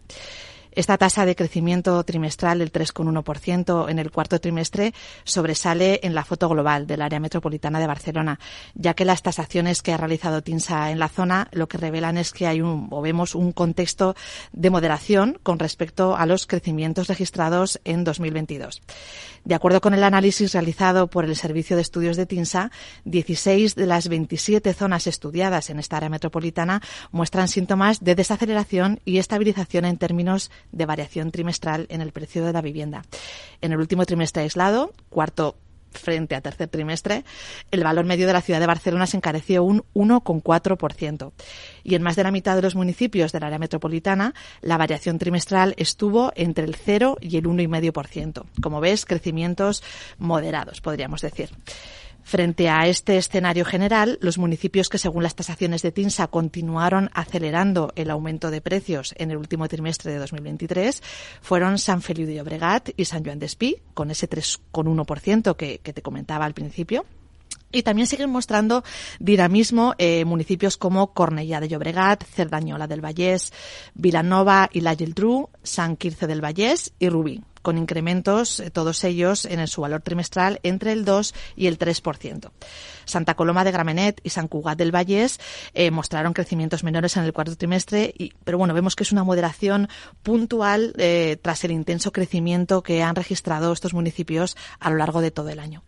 Esta 0.74 0.96
tasa 0.96 1.26
de 1.26 1.36
crecimiento 1.36 2.02
trimestral 2.02 2.60
del 2.60 2.72
3,1% 2.72 3.90
en 3.90 3.98
el 3.98 4.10
cuarto 4.10 4.40
trimestre 4.40 4.94
sobresale 5.22 6.00
en 6.02 6.14
la 6.14 6.24
foto 6.24 6.48
global 6.48 6.86
del 6.86 7.02
área 7.02 7.20
metropolitana 7.20 7.78
de 7.78 7.86
Barcelona, 7.86 8.40
ya 8.74 8.94
que 8.94 9.04
las 9.04 9.20
tasaciones 9.20 9.82
que 9.82 9.92
ha 9.92 9.98
realizado 9.98 10.40
TINSA 10.40 10.90
en 10.90 10.98
la 10.98 11.10
zona 11.10 11.48
lo 11.52 11.68
que 11.68 11.76
revelan 11.76 12.16
es 12.16 12.32
que 12.32 12.46
hay 12.46 12.62
un, 12.62 12.88
o 12.90 13.02
vemos 13.02 13.34
un 13.34 13.52
contexto 13.52 14.16
de 14.52 14.70
moderación 14.70 15.38
con 15.42 15.58
respecto 15.58 16.16
a 16.16 16.24
los 16.24 16.46
crecimientos 16.46 17.06
registrados 17.06 17.78
en 17.84 18.04
2022. 18.04 18.80
De 19.44 19.54
acuerdo 19.54 19.80
con 19.80 19.92
el 19.92 20.04
análisis 20.04 20.52
realizado 20.52 21.08
por 21.08 21.24
el 21.24 21.36
Servicio 21.36 21.76
de 21.76 21.82
Estudios 21.82 22.16
de 22.16 22.26
TINSA, 22.26 22.70
16 23.04 23.74
de 23.74 23.86
las 23.86 24.08
27 24.08 24.72
zonas 24.72 25.06
estudiadas 25.06 25.68
en 25.68 25.80
esta 25.80 25.96
área 25.96 26.08
metropolitana 26.08 26.80
muestran 27.10 27.48
síntomas 27.48 28.02
de 28.02 28.14
desaceleración 28.14 29.00
y 29.04 29.18
estabilización 29.18 29.84
en 29.84 29.98
términos 29.98 30.50
de 30.71 30.87
variación 30.87 31.31
trimestral 31.31 31.87
en 31.90 32.00
el 32.00 32.12
precio 32.12 32.45
de 32.45 32.52
la 32.52 32.61
vivienda. 32.61 33.02
En 33.61 33.73
el 33.73 33.78
último 33.78 34.07
trimestre 34.07 34.42
aislado, 34.42 34.92
cuarto 35.11 35.57
frente 35.92 36.35
a 36.35 36.40
tercer 36.40 36.69
trimestre, 36.69 37.25
el 37.71 37.85
valor 37.85 38.04
medio 38.04 38.26
de 38.26 38.33
la 38.33 38.40
ciudad 38.40 38.61
de 38.61 38.66
Barcelona 38.66 39.07
se 39.07 39.16
encareció 39.16 39.64
un 39.64 39.85
1,4%. 39.95 41.33
Y 41.85 41.95
en 41.95 42.02
más 42.02 42.16
de 42.16 42.25
la 42.25 42.31
mitad 42.31 42.57
de 42.57 42.62
los 42.62 42.75
municipios 42.75 43.33
del 43.33 43.45
área 43.45 43.59
metropolitana, 43.59 44.35
la 44.61 44.78
variación 44.78 45.19
trimestral 45.19 45.75
estuvo 45.76 46.33
entre 46.35 46.64
el 46.64 46.75
0 46.75 47.19
y 47.21 47.37
el 47.37 47.45
1,5%. 47.45 48.45
Como 48.61 48.81
ves, 48.81 49.04
crecimientos 49.04 49.83
moderados, 50.19 50.81
podríamos 50.81 51.21
decir. 51.21 51.50
Frente 52.22 52.68
a 52.68 52.86
este 52.86 53.16
escenario 53.16 53.64
general, 53.64 54.18
los 54.20 54.38
municipios 54.38 54.88
que, 54.88 54.98
según 54.98 55.22
las 55.22 55.34
tasaciones 55.34 55.82
de 55.82 55.92
TINSA, 55.92 56.28
continuaron 56.28 57.10
acelerando 57.12 57.92
el 57.96 58.10
aumento 58.10 58.50
de 58.50 58.60
precios 58.60 59.14
en 59.18 59.30
el 59.30 59.36
último 59.36 59.68
trimestre 59.68 60.12
de 60.12 60.18
2023 60.18 61.02
fueron 61.40 61.78
San 61.78 62.02
Feliu 62.02 62.26
de 62.26 62.36
Llobregat 62.36 62.90
y 62.96 63.04
San 63.04 63.24
Joan 63.24 63.38
d'Espí, 63.38 63.76
con 63.94 64.10
ese 64.10 64.28
3,1% 64.28 65.56
que, 65.56 65.78
que 65.78 65.92
te 65.92 66.02
comentaba 66.02 66.44
al 66.44 66.54
principio. 66.54 67.04
Y 67.72 67.82
también 67.82 68.06
siguen 68.06 68.30
mostrando 68.30 68.84
dinamismo 69.18 69.94
eh, 69.98 70.24
municipios 70.26 70.76
como 70.76 71.14
Cornellà 71.14 71.58
de 71.58 71.68
Llobregat, 71.68 72.22
Cerdañola 72.24 72.86
del 72.86 73.00
Vallès, 73.00 73.52
Vilanova 73.94 74.68
y 74.70 74.82
La 74.82 74.94
Geltrú, 74.94 75.48
San 75.62 75.96
Quirce 75.96 76.26
del 76.26 76.42
Vallès 76.42 76.92
y 76.98 77.08
Rubí 77.08 77.42
con 77.62 77.78
incrementos, 77.78 78.61
eh, 78.61 78.71
todos 78.71 79.04
ellos 79.04 79.45
en 79.45 79.66
su 79.66 79.81
valor 79.81 80.02
trimestral 80.02 80.61
entre 80.62 80.92
el 80.92 81.04
2 81.04 81.35
y 81.57 81.66
el 81.69 81.78
3%. 81.78 82.50
Santa 83.04 83.35
Coloma 83.35 83.64
de 83.64 83.73
Gramenet 83.73 84.21
y 84.23 84.31
San 84.31 84.49
Cugat 84.49 84.78
del 84.78 84.95
Vallés 84.95 85.40
eh, 85.75 85.90
mostraron 85.90 86.33
crecimientos 86.33 86.85
menores 86.85 87.16
en 87.16 87.25
el 87.25 87.33
cuarto 87.33 87.57
trimestre, 87.57 88.12
y, 88.16 88.33
pero 88.45 88.59
bueno, 88.59 88.75
vemos 88.75 88.97
que 88.97 89.04
es 89.04 89.12
una 89.12 89.25
moderación 89.25 89.88
puntual 90.23 90.95
eh, 90.99 91.38
tras 91.40 91.64
el 91.64 91.73
intenso 91.73 92.12
crecimiento 92.12 92.83
que 92.83 93.02
han 93.02 93.14
registrado 93.14 93.73
estos 93.73 93.95
municipios 93.95 94.57
a 94.78 94.90
lo 94.90 94.97
largo 94.97 95.21
de 95.21 95.31
todo 95.31 95.49
el 95.49 95.59
año. 95.59 95.83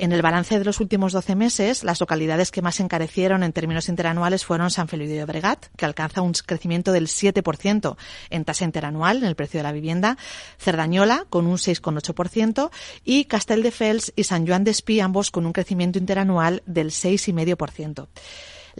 En 0.00 0.12
el 0.12 0.22
balance 0.22 0.58
de 0.58 0.64
los 0.64 0.80
últimos 0.80 1.12
12 1.12 1.36
meses, 1.36 1.84
las 1.84 2.00
localidades 2.00 2.50
que 2.50 2.62
más 2.62 2.80
encarecieron 2.80 3.42
en 3.42 3.52
términos 3.52 3.90
interanuales 3.90 4.46
fueron 4.46 4.70
San 4.70 4.88
Feliu 4.88 5.06
de 5.06 5.18
Llobregat, 5.18 5.66
que 5.76 5.84
alcanza 5.84 6.22
un 6.22 6.32
crecimiento 6.32 6.90
del 6.90 7.06
7% 7.06 7.96
en 8.30 8.44
tasa 8.46 8.64
interanual 8.64 9.18
en 9.18 9.24
el 9.24 9.34
precio 9.34 9.58
de 9.58 9.64
la 9.64 9.72
vivienda, 9.72 10.16
Cerdañola 10.58 11.26
con 11.28 11.46
un 11.46 11.58
6,8% 11.58 12.70
y 13.04 13.26
Castelldefels 13.26 14.14
y 14.16 14.24
San 14.24 14.46
Joan 14.46 14.64
d'Espí 14.64 15.00
ambos 15.00 15.30
con 15.30 15.44
un 15.44 15.52
crecimiento 15.52 15.98
interanual 15.98 16.62
del 16.64 16.92
6,5%. 16.92 18.08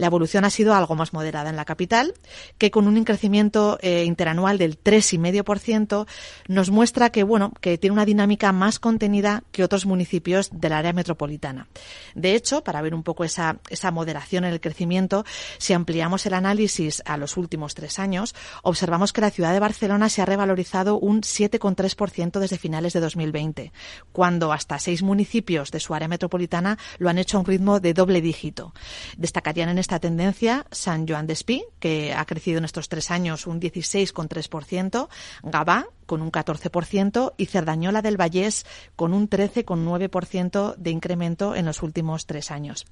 La 0.01 0.07
evolución 0.07 0.45
ha 0.45 0.49
sido 0.49 0.73
algo 0.73 0.95
más 0.95 1.13
moderada 1.13 1.51
en 1.51 1.55
la 1.55 1.63
capital, 1.63 2.15
que 2.57 2.71
con 2.71 2.87
un 2.87 3.03
crecimiento 3.03 3.77
eh, 3.83 4.03
interanual 4.03 4.57
del 4.57 4.81
3,5% 4.81 6.07
nos 6.47 6.71
muestra 6.71 7.11
que, 7.11 7.21
bueno, 7.21 7.53
que 7.61 7.77
tiene 7.77 7.93
una 7.93 8.05
dinámica 8.05 8.51
más 8.51 8.79
contenida 8.79 9.43
que 9.51 9.63
otros 9.63 9.85
municipios 9.85 10.49
del 10.51 10.73
área 10.73 10.91
metropolitana. 10.91 11.67
De 12.15 12.33
hecho, 12.33 12.63
para 12.63 12.81
ver 12.81 12.95
un 12.95 13.03
poco 13.03 13.23
esa, 13.25 13.59
esa 13.69 13.91
moderación 13.91 14.43
en 14.43 14.53
el 14.53 14.59
crecimiento, 14.59 15.23
si 15.59 15.73
ampliamos 15.73 16.25
el 16.25 16.33
análisis 16.33 17.03
a 17.05 17.15
los 17.17 17.37
últimos 17.37 17.75
tres 17.75 17.99
años, 17.99 18.33
observamos 18.63 19.13
que 19.13 19.21
la 19.21 19.29
ciudad 19.29 19.53
de 19.53 19.59
Barcelona 19.59 20.09
se 20.09 20.23
ha 20.23 20.25
revalorizado 20.25 20.97
un 20.97 21.21
7,3% 21.21 22.39
desde 22.39 22.57
finales 22.57 22.93
de 22.93 23.01
2020, 23.01 23.71
cuando 24.13 24.51
hasta 24.51 24.79
seis 24.79 25.03
municipios 25.03 25.69
de 25.69 25.79
su 25.79 25.93
área 25.93 26.07
metropolitana 26.07 26.79
lo 26.97 27.07
han 27.07 27.19
hecho 27.19 27.37
a 27.37 27.41
un 27.41 27.45
ritmo 27.45 27.79
de 27.79 27.93
doble 27.93 28.19
dígito. 28.21 28.73
Destacarían 29.15 29.69
en 29.69 29.77
esta 29.77 29.90
tendencia 29.99 30.65
San 30.71 31.07
Joan 31.07 31.27
d'Espí, 31.27 31.63
que 31.79 32.13
ha 32.13 32.25
crecido 32.25 32.57
en 32.57 32.65
estos 32.65 32.89
tres 32.89 33.11
años 33.11 33.47
un 33.47 33.59
16,3%, 33.59 35.07
Gabá 35.43 35.87
con 36.05 36.21
un 36.21 36.31
14% 36.31 37.33
y 37.37 37.45
Cerdañola 37.45 38.01
del 38.01 38.19
Vallés 38.19 38.65
con 38.95 39.13
un 39.13 39.29
13,9% 39.29 40.75
de 40.75 40.89
incremento 40.89 41.55
en 41.55 41.65
los 41.65 41.81
últimos 41.83 42.25
tres 42.25 42.51
años. 42.51 42.85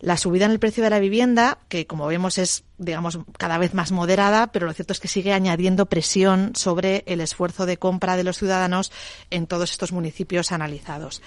La 0.00 0.16
subida 0.16 0.46
en 0.46 0.50
el 0.50 0.58
precio 0.58 0.82
de 0.82 0.88
la 0.88 0.98
vivienda, 0.98 1.58
que 1.68 1.86
como 1.86 2.06
vemos 2.06 2.38
es, 2.38 2.64
digamos, 2.78 3.18
cada 3.36 3.58
vez 3.58 3.74
más 3.74 3.92
moderada, 3.92 4.46
pero 4.46 4.66
lo 4.66 4.72
cierto 4.72 4.94
es 4.94 5.00
que 5.00 5.08
sigue 5.08 5.34
añadiendo 5.34 5.86
presión 5.86 6.52
sobre 6.56 7.04
el 7.06 7.20
esfuerzo 7.20 7.66
de 7.66 7.76
compra 7.76 8.16
de 8.16 8.24
los 8.24 8.38
ciudadanos 8.38 8.92
en 9.30 9.46
todos 9.46 9.70
estos 9.70 9.92
municipios 9.92 10.52
analizados 10.52 11.20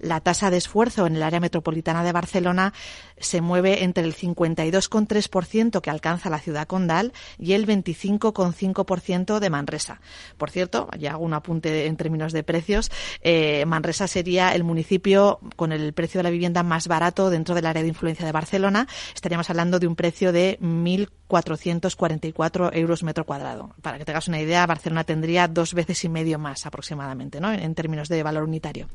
la 0.00 0.20
tasa 0.20 0.50
de 0.50 0.56
esfuerzo 0.56 1.06
en 1.06 1.16
el 1.16 1.22
área 1.22 1.40
metropolitana 1.40 2.04
de 2.04 2.12
Barcelona 2.12 2.72
se 3.18 3.40
mueve 3.40 3.84
entre 3.84 4.04
el 4.04 4.14
52,3% 4.14 5.80
que 5.80 5.90
alcanza 5.90 6.30
la 6.30 6.38
ciudad 6.38 6.66
condal 6.66 7.12
y 7.38 7.52
el 7.52 7.66
25,5% 7.66 9.38
de 9.38 9.50
Manresa. 9.50 10.00
Por 10.38 10.50
cierto, 10.50 10.88
ya 10.98 11.12
hago 11.12 11.24
un 11.24 11.34
apunte 11.34 11.86
en 11.86 11.96
términos 11.96 12.32
de 12.32 12.42
precios, 12.42 12.90
eh, 13.20 13.64
Manresa 13.66 14.08
sería 14.08 14.54
el 14.54 14.64
municipio 14.64 15.40
con 15.56 15.72
el 15.72 15.92
precio 15.92 16.18
de 16.18 16.24
la 16.24 16.30
vivienda 16.30 16.62
más 16.62 16.88
barato 16.88 17.28
dentro 17.30 17.54
del 17.54 17.66
área 17.66 17.82
de 17.82 17.88
influencia 17.88 18.26
de 18.26 18.32
Barcelona. 18.32 18.88
Estaríamos 19.14 19.50
hablando 19.50 19.78
de 19.78 19.86
un 19.86 19.96
precio 19.96 20.32
de 20.32 20.58
1.444 20.60 22.70
euros 22.74 23.02
metro 23.02 23.26
cuadrado. 23.26 23.74
Para 23.82 23.98
que 23.98 24.04
tengas 24.04 24.28
una 24.28 24.40
idea, 24.40 24.66
Barcelona 24.66 25.04
tendría 25.04 25.48
dos 25.48 25.74
veces 25.74 26.04
y 26.04 26.08
medio 26.08 26.38
más 26.38 26.64
aproximadamente, 26.66 27.40
¿no? 27.40 27.52
en 27.52 27.74
términos 27.74 28.08
de 28.08 28.22
valor 28.22 28.44
unitario. 28.44 28.88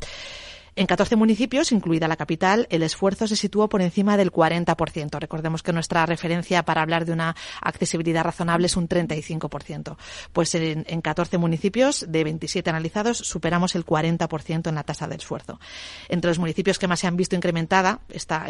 En 0.77 0.87
14 0.87 1.15
municipios, 1.15 1.71
incluida 1.71 2.09
la 2.09 2.17
capital, 2.17 2.67
el 2.69 2.83
esfuerzo 2.83 3.27
se 3.27 3.37
situó 3.37 3.69
por 3.69 3.81
encima 3.81 4.17
del 4.17 4.31
40%. 4.31 5.19
Recordemos 5.19 5.63
que 5.63 5.71
nuestra 5.71 6.05
referencia 6.05 6.63
para 6.63 6.81
hablar 6.81 7.05
de 7.05 7.13
una 7.13 7.33
accesibilidad 7.61 8.25
razonable 8.25 8.65
es 8.65 8.75
un 8.75 8.89
35%. 8.89 9.95
Pues 10.33 10.53
en, 10.55 10.85
en 10.87 11.01
14 11.01 11.37
municipios 11.37 12.05
de 12.09 12.25
27 12.25 12.69
analizados 12.69 13.19
superamos 13.19 13.75
el 13.75 13.85
40% 13.85 14.67
en 14.67 14.75
la 14.75 14.83
tasa 14.83 15.07
de 15.07 15.15
esfuerzo. 15.15 15.61
Entre 16.09 16.29
los 16.29 16.39
municipios 16.39 16.77
que 16.77 16.87
más 16.87 16.99
se 16.99 17.07
han 17.07 17.15
visto 17.15 17.37
incrementada 17.37 18.01
esta, 18.09 18.45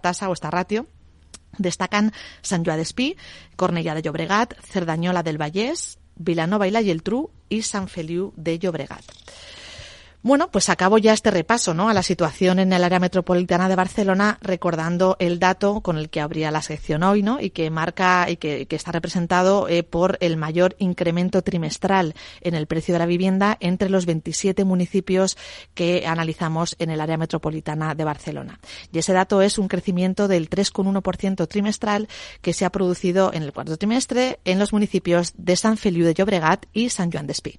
tasa 0.00 0.28
o 0.28 0.32
esta 0.32 0.50
ratio 0.50 0.86
destacan 1.58 2.12
Sant 2.46 2.64
Joan 2.64 2.78
d'Espí, 2.78 3.16
Cornellà 3.58 3.96
de 3.96 4.02
Llobregat, 4.06 4.54
Cerdanyola 4.70 5.24
del 5.26 5.40
Vallès, 5.40 5.98
Vilanova 6.14 6.68
i 6.68 6.70
la 6.70 6.82
Geltrú 6.82 7.30
y 7.48 7.62
San 7.62 7.88
Feliu 7.88 8.30
de 8.36 8.58
Llobregat. 8.58 9.02
Bueno, 10.22 10.50
pues 10.50 10.68
acabo 10.68 10.98
ya 10.98 11.14
este 11.14 11.30
repaso 11.30 11.72
¿no? 11.72 11.88
a 11.88 11.94
la 11.94 12.02
situación 12.02 12.58
en 12.58 12.74
el 12.74 12.84
área 12.84 13.00
metropolitana 13.00 13.70
de 13.70 13.76
Barcelona, 13.76 14.38
recordando 14.42 15.16
el 15.18 15.38
dato 15.38 15.80
con 15.80 15.96
el 15.96 16.10
que 16.10 16.20
abría 16.20 16.50
la 16.50 16.60
sección 16.60 17.02
hoy, 17.04 17.22
¿no? 17.22 17.40
y 17.40 17.48
que 17.48 17.70
marca 17.70 18.28
y 18.28 18.36
que, 18.36 18.66
está 18.68 18.92
representado 18.92 19.66
eh, 19.66 19.82
por 19.82 20.18
el 20.20 20.36
mayor 20.36 20.76
incremento 20.78 21.40
trimestral 21.40 22.14
en 22.42 22.54
el 22.54 22.66
precio 22.66 22.92
de 22.92 22.98
la 22.98 23.06
vivienda 23.06 23.56
entre 23.60 23.88
los 23.88 24.04
27 24.04 24.62
municipios 24.66 25.38
que 25.72 26.04
analizamos 26.06 26.76
en 26.78 26.90
el 26.90 27.00
área 27.00 27.16
metropolitana 27.16 27.94
de 27.94 28.04
Barcelona. 28.04 28.60
Y 28.92 28.98
ese 28.98 29.14
dato 29.14 29.40
es 29.40 29.56
un 29.56 29.68
crecimiento 29.68 30.28
del 30.28 30.50
3,1% 30.50 31.48
trimestral 31.48 32.08
que 32.42 32.52
se 32.52 32.66
ha 32.66 32.70
producido 32.70 33.32
en 33.32 33.42
el 33.42 33.54
cuarto 33.54 33.78
trimestre 33.78 34.38
en 34.44 34.58
los 34.58 34.74
municipios 34.74 35.32
de 35.38 35.56
San 35.56 35.78
Feliu 35.78 36.04
de 36.04 36.12
Llobregat 36.12 36.66
y 36.74 36.90
San 36.90 37.10
Joan 37.10 37.26
d'Espí. 37.26 37.58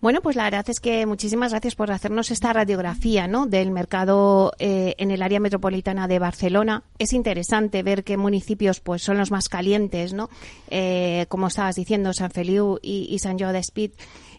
Bueno, 0.00 0.20
pues 0.20 0.36
la 0.36 0.44
verdad 0.44 0.64
es 0.70 0.78
que 0.78 1.06
muchísimas 1.06 1.50
gracias 1.50 1.74
por 1.74 1.90
hacernos 1.90 2.30
esta 2.30 2.52
radiografía 2.52 3.26
¿no? 3.26 3.46
del 3.46 3.72
mercado 3.72 4.52
eh, 4.60 4.94
en 4.98 5.10
el 5.10 5.22
área 5.22 5.40
metropolitana 5.40 6.06
de 6.06 6.20
Barcelona. 6.20 6.84
Es 7.00 7.12
interesante 7.12 7.82
ver 7.82 8.04
qué 8.04 8.16
municipios 8.16 8.78
pues 8.78 9.02
son 9.02 9.18
los 9.18 9.32
más 9.32 9.48
calientes, 9.48 10.12
¿no? 10.12 10.30
Eh, 10.70 11.26
como 11.28 11.48
estabas 11.48 11.74
diciendo, 11.74 12.12
San 12.12 12.30
Feliu 12.30 12.78
y, 12.80 13.08
y 13.10 13.18
San 13.18 13.40
Joan 13.40 13.54
d'Espí. 13.54 13.92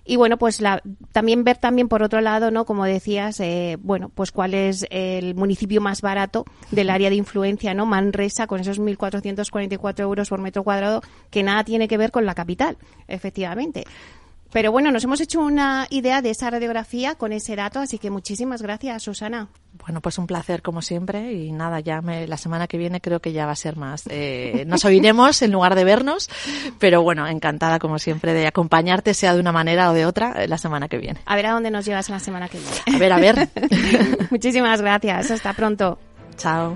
Y 0.06 0.16
bueno, 0.16 0.38
pues 0.38 0.62
la, 0.62 0.82
también 1.12 1.44
ver 1.44 1.58
también 1.58 1.88
por 1.88 2.04
otro 2.04 2.22
lado, 2.22 2.52
¿no? 2.52 2.66
Como 2.66 2.86
decías, 2.86 3.40
eh, 3.42 3.78
bueno, 3.82 4.10
pues 4.10 4.32
cuál 4.32 4.54
es 4.54 4.88
el 4.90 5.36
municipio 5.36 5.82
más 5.82 6.02
barato 6.02 6.46
del 6.72 6.90
área 6.90 7.10
de 7.10 7.16
influencia, 7.16 7.74
¿no? 7.74 7.86
Manresa, 7.86 8.48
con 8.48 8.60
esos 8.60 8.80
1.444 8.80 10.00
euros 10.00 10.30
por 10.30 10.40
metro 10.40 10.64
cuadrado, 10.64 11.02
que 11.30 11.44
nada 11.44 11.64
tiene 11.64 11.88
que 11.88 11.98
ver 11.98 12.12
con 12.12 12.26
la 12.26 12.34
capital, 12.34 12.78
efectivamente. 13.08 13.84
Pero 14.52 14.72
bueno, 14.72 14.92
nos 14.92 15.04
hemos 15.04 15.22
hecho 15.22 15.42
una 15.42 15.86
idea 15.90 16.22
de 16.22 16.32
esa 16.32 16.50
radiografía 16.50 17.16
con 17.16 17.34
ese 17.34 17.56
dato, 17.56 17.80
así 17.80 18.00
que 18.00 18.10
muchísimas 18.10 18.62
gracias, 18.62 19.04
Susana. 19.04 19.48
Bueno, 19.86 20.02
pues 20.02 20.18
un 20.18 20.26
placer 20.26 20.62
como 20.62 20.82
siempre 20.82 21.34
y 21.34 21.52
nada, 21.52 21.80
ya 21.80 22.02
me, 22.02 22.28
la 22.28 22.38
semana 22.38 22.68
que 22.68 22.78
viene 22.78 23.00
creo 23.00 23.20
que 23.20 23.32
ya 23.32 23.46
va 23.46 23.52
a 23.52 23.56
ser 23.56 23.76
más. 23.76 24.04
Eh, 24.10 24.64
nos 24.68 24.84
oiremos 24.86 25.42
en 25.42 25.52
lugar 25.52 25.76
de 25.76 25.84
vernos, 25.84 26.30
pero 26.80 27.04
bueno, 27.04 27.28
encantada 27.28 27.80
como 27.80 28.00
siempre 28.00 28.34
de 28.34 28.48
acompañarte, 28.48 29.14
sea 29.14 29.34
de 29.34 29.40
una 29.40 29.52
manera 29.52 29.92
o 29.92 29.94
de 29.94 30.06
otra, 30.06 30.48
la 30.48 30.58
semana 30.58 30.88
que 30.88 30.98
viene. 30.98 31.20
A 31.26 31.36
ver 31.36 31.46
a 31.46 31.52
dónde 31.52 31.70
nos 31.70 31.86
llevas 31.86 32.10
la 32.10 32.20
semana 32.20 32.50
que 32.50 32.58
viene. 32.58 32.96
A 32.96 32.98
ver, 32.98 33.14
a 33.14 33.20
ver. 33.20 33.50
muchísimas 34.32 34.82
gracias, 34.82 35.32
hasta 35.32 35.54
pronto. 35.54 36.00
Chao. 36.38 36.76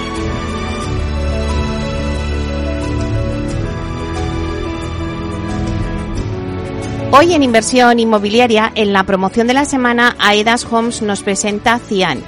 Hoy 7.13 7.33
en 7.33 7.43
Inversión 7.43 7.99
Inmobiliaria, 7.99 8.71
en 8.73 8.93
la 8.93 9.03
promoción 9.03 9.45
de 9.45 9.53
la 9.53 9.65
semana, 9.65 10.15
Aedas 10.17 10.65
Homes 10.71 11.01
nos 11.01 11.23
presenta 11.23 11.77
Cian. 11.77 12.23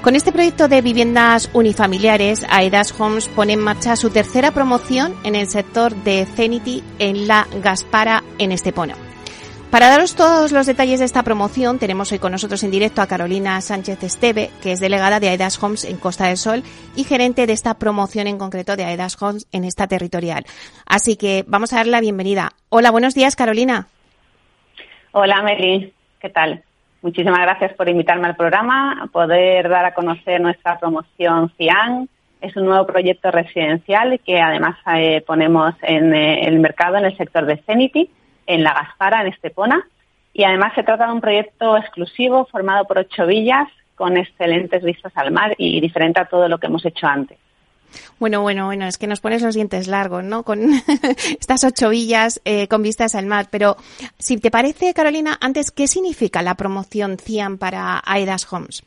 Con 0.00 0.14
este 0.14 0.30
proyecto 0.30 0.68
de 0.68 0.80
viviendas 0.80 1.50
unifamiliares, 1.54 2.46
Aedas 2.48 2.94
Homes 3.00 3.26
pone 3.26 3.54
en 3.54 3.58
marcha 3.58 3.96
su 3.96 4.10
tercera 4.10 4.52
promoción 4.52 5.12
en 5.24 5.34
el 5.34 5.48
sector 5.48 5.92
de 6.04 6.24
Zenity 6.24 6.84
en 7.00 7.26
la 7.26 7.48
Gaspara 7.60 8.22
en 8.38 8.52
Estepona. 8.52 8.94
Para 9.72 9.88
daros 9.88 10.14
todos 10.14 10.52
los 10.52 10.66
detalles 10.66 11.00
de 11.00 11.06
esta 11.06 11.24
promoción, 11.24 11.80
tenemos 11.80 12.12
hoy 12.12 12.20
con 12.20 12.30
nosotros 12.30 12.62
en 12.62 12.70
directo 12.70 13.02
a 13.02 13.08
Carolina 13.08 13.60
Sánchez 13.60 14.04
Esteve, 14.04 14.52
que 14.62 14.70
es 14.70 14.78
delegada 14.78 15.18
de 15.18 15.30
Aedas 15.30 15.60
Homes 15.60 15.82
en 15.82 15.96
Costa 15.96 16.26
del 16.28 16.36
Sol 16.36 16.62
y 16.94 17.02
gerente 17.02 17.48
de 17.48 17.54
esta 17.54 17.74
promoción 17.74 18.28
en 18.28 18.38
concreto 18.38 18.76
de 18.76 18.84
Aedas 18.84 19.20
Homes 19.20 19.48
en 19.50 19.64
esta 19.64 19.88
territorial. 19.88 20.46
Así 20.86 21.16
que 21.16 21.44
vamos 21.48 21.72
a 21.72 21.76
darle 21.78 21.90
la 21.90 22.00
bienvenida. 22.00 22.52
Hola, 22.68 22.92
buenos 22.92 23.14
días, 23.14 23.34
Carolina. 23.34 23.88
Hola, 25.20 25.42
Meli. 25.42 25.92
¿Qué 26.20 26.28
tal? 26.28 26.62
Muchísimas 27.02 27.40
gracias 27.40 27.72
por 27.72 27.88
invitarme 27.88 28.28
al 28.28 28.36
programa, 28.36 29.02
a 29.02 29.08
poder 29.08 29.68
dar 29.68 29.84
a 29.84 29.92
conocer 29.92 30.40
nuestra 30.40 30.78
promoción 30.78 31.52
CIAN 31.56 32.08
es 32.40 32.54
un 32.56 32.66
nuevo 32.66 32.86
proyecto 32.86 33.32
residencial 33.32 34.20
que 34.24 34.40
además 34.40 34.76
eh, 34.94 35.24
ponemos 35.26 35.74
en 35.82 36.14
eh, 36.14 36.46
el 36.46 36.60
mercado 36.60 36.98
en 36.98 37.04
el 37.06 37.16
sector 37.16 37.46
de 37.46 37.56
Zenity, 37.66 38.08
en 38.46 38.62
La 38.62 38.74
Gaspara, 38.74 39.22
en 39.22 39.26
Estepona. 39.26 39.88
Y 40.32 40.44
además 40.44 40.72
se 40.76 40.84
trata 40.84 41.08
de 41.08 41.14
un 41.14 41.20
proyecto 41.20 41.76
exclusivo 41.76 42.44
formado 42.44 42.84
por 42.84 42.98
ocho 42.98 43.26
villas 43.26 43.66
con 43.96 44.16
excelentes 44.16 44.84
vistas 44.84 45.10
al 45.16 45.32
mar 45.32 45.52
y 45.58 45.80
diferente 45.80 46.20
a 46.20 46.26
todo 46.26 46.48
lo 46.48 46.58
que 46.58 46.68
hemos 46.68 46.86
hecho 46.86 47.08
antes. 47.08 47.38
Bueno, 48.18 48.42
bueno, 48.42 48.66
bueno, 48.66 48.86
es 48.86 48.98
que 48.98 49.06
nos 49.06 49.20
pones 49.20 49.42
los 49.42 49.54
dientes 49.54 49.86
largos, 49.86 50.24
¿no? 50.24 50.42
Con 50.42 50.60
estas 51.40 51.64
ocho 51.64 51.90
villas 51.90 52.40
eh, 52.44 52.68
con 52.68 52.82
vistas 52.82 53.14
al 53.14 53.26
mar. 53.26 53.46
Pero 53.50 53.76
si 54.18 54.38
te 54.38 54.50
parece, 54.50 54.94
Carolina, 54.94 55.38
antes, 55.40 55.70
¿qué 55.70 55.86
significa 55.86 56.42
la 56.42 56.54
promoción 56.54 57.18
CIAN 57.18 57.58
para 57.58 58.02
AEDAS 58.04 58.52
Homes? 58.52 58.82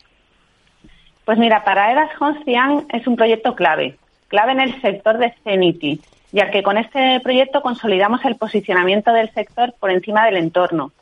Pues 1.24 1.38
mira, 1.38 1.64
para 1.64 1.86
AEDAS 1.86 2.10
Homes 2.20 2.44
CIAN 2.44 2.86
es 2.90 3.06
un 3.06 3.16
proyecto 3.16 3.54
clave, 3.54 3.96
clave 4.28 4.52
en 4.52 4.60
el 4.60 4.80
sector 4.80 5.18
de 5.18 5.32
Zenity, 5.44 6.00
ya 6.32 6.50
que 6.50 6.62
con 6.62 6.78
este 6.78 7.20
proyecto 7.20 7.62
consolidamos 7.62 8.24
el 8.24 8.36
posicionamiento 8.36 9.12
del 9.12 9.30
sector 9.32 9.74
por 9.78 9.90
encima 9.90 10.26
del 10.26 10.36
entorno. 10.36 10.92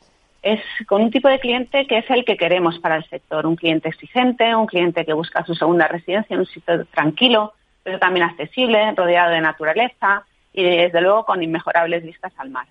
Es 0.43 0.59
con 0.87 1.01
un 1.01 1.11
tipo 1.11 1.27
de 1.27 1.39
cliente 1.39 1.85
que 1.85 1.99
es 1.99 2.09
el 2.09 2.25
que 2.25 2.37
queremos 2.37 2.79
para 2.79 2.97
el 2.97 3.05
sector, 3.05 3.45
un 3.45 3.55
cliente 3.55 3.89
exigente, 3.89 4.55
un 4.55 4.65
cliente 4.65 5.05
que 5.05 5.13
busca 5.13 5.45
su 5.45 5.53
segunda 5.53 5.87
residencia 5.87 6.33
en 6.33 6.39
un 6.39 6.47
sitio 6.47 6.85
tranquilo, 6.85 7.53
pero 7.83 7.99
también 7.99 8.25
accesible, 8.25 8.93
rodeado 8.95 9.31
de 9.31 9.41
naturaleza 9.41 10.25
y 10.53 10.63
desde 10.63 11.01
luego 11.01 11.25
con 11.25 11.41
inmejorables 11.41 12.03
vistas 12.03 12.33
al 12.37 12.49
mar. 12.49 12.67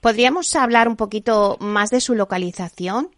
¿Podríamos 0.00 0.54
hablar 0.56 0.88
un 0.88 0.96
poquito 0.96 1.56
más 1.60 1.90
de 1.90 2.00
su 2.00 2.14
localización? 2.14 3.08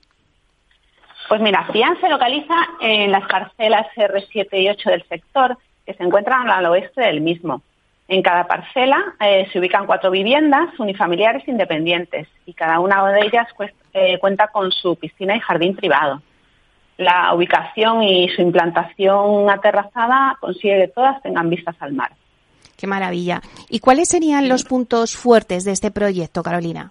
Pues 1.29 1.41
mira, 1.41 1.67
Fian 1.73 1.99
se 2.01 2.09
localiza 2.09 2.55
en 2.81 3.13
las 3.13 3.27
parcelas 3.27 3.87
R7 3.97 4.49
y 4.53 4.69
8 4.69 4.91
del 4.91 5.05
sector, 5.05 5.57
que 5.87 5.95
se 5.95 6.03
encuentran 6.03 6.51
al 6.51 6.67
oeste 6.67 7.01
del 7.03 7.21
mismo. 7.21 7.63
En 8.09 8.23
cada 8.23 8.49
parcela 8.49 9.15
eh, 9.21 9.49
se 9.53 9.61
ubican 9.61 9.87
cuatro 9.87 10.11
viviendas 10.11 10.79
unifamiliares 10.79 11.47
independientes 11.47 12.27
y 12.45 12.53
cada 12.53 12.81
una 12.81 13.09
de 13.13 13.21
ellas 13.21 13.47
eh, 13.95 14.19
cuenta 14.19 14.49
con 14.49 14.73
su 14.73 14.97
piscina 14.97 15.37
y 15.37 15.41
jardín 15.41 15.77
privado 15.77 16.21
la 17.01 17.35
ubicación 17.35 18.03
y 18.03 18.29
su 18.29 18.43
implantación 18.43 19.49
aterrazada 19.51 20.37
consigue 20.41 20.83
que 20.83 20.89
todas 20.89 21.21
tengan 21.23 21.49
vistas 21.49 21.77
al 21.81 21.93
mar. 21.95 22.13
Qué 22.77 22.87
maravilla. 22.87 23.43
¿Y 23.69 23.81
cuáles 23.81 24.09
serían 24.09 24.49
los 24.49 24.65
puntos 24.65 25.17
fuertes 25.17 25.65
de 25.65 25.73
este 25.73 25.91
proyecto, 25.91 26.43
Carolina? 26.43 26.91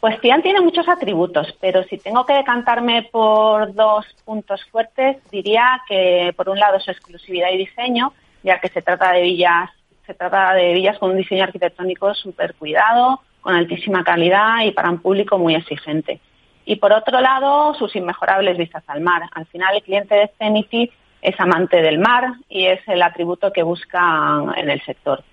Pues 0.00 0.20
Tian 0.20 0.42
tiene 0.42 0.60
muchos 0.60 0.88
atributos, 0.88 1.48
pero 1.60 1.82
si 1.84 1.98
tengo 1.98 2.24
que 2.24 2.34
decantarme 2.34 3.08
por 3.10 3.74
dos 3.74 4.06
puntos 4.24 4.64
fuertes, 4.70 5.16
diría 5.30 5.82
que 5.88 6.32
por 6.36 6.48
un 6.48 6.58
lado 6.58 6.78
su 6.78 6.90
exclusividad 6.90 7.50
y 7.52 7.58
diseño, 7.58 8.12
ya 8.44 8.60
que 8.60 8.68
se 8.68 8.80
trata 8.80 9.12
de 9.12 9.22
villas, 9.22 9.70
se 10.06 10.14
trata 10.14 10.54
de 10.54 10.72
villas 10.72 10.98
con 10.98 11.10
un 11.10 11.16
diseño 11.16 11.44
arquitectónico 11.44 12.14
súper 12.14 12.54
cuidado, 12.54 13.20
con 13.40 13.54
altísima 13.54 14.04
calidad 14.04 14.60
y 14.64 14.70
para 14.70 14.90
un 14.90 15.00
público 15.00 15.36
muy 15.36 15.56
exigente. 15.56 16.20
Y 16.68 16.76
por 16.76 16.92
otro 16.92 17.18
lado, 17.22 17.72
sus 17.78 17.96
inmejorables 17.96 18.58
vistas 18.58 18.84
al 18.88 19.00
mar. 19.00 19.22
Al 19.32 19.46
final, 19.46 19.74
el 19.74 19.82
cliente 19.82 20.14
de 20.14 20.30
Zenity 20.36 20.92
es 21.22 21.40
amante 21.40 21.80
del 21.80 21.98
mar 21.98 22.34
y 22.50 22.66
es 22.66 22.80
el 22.88 23.00
atributo 23.00 23.54
que 23.54 23.62
busca 23.62 24.44
en 24.54 24.68
el 24.68 24.78
sector. 24.82 25.24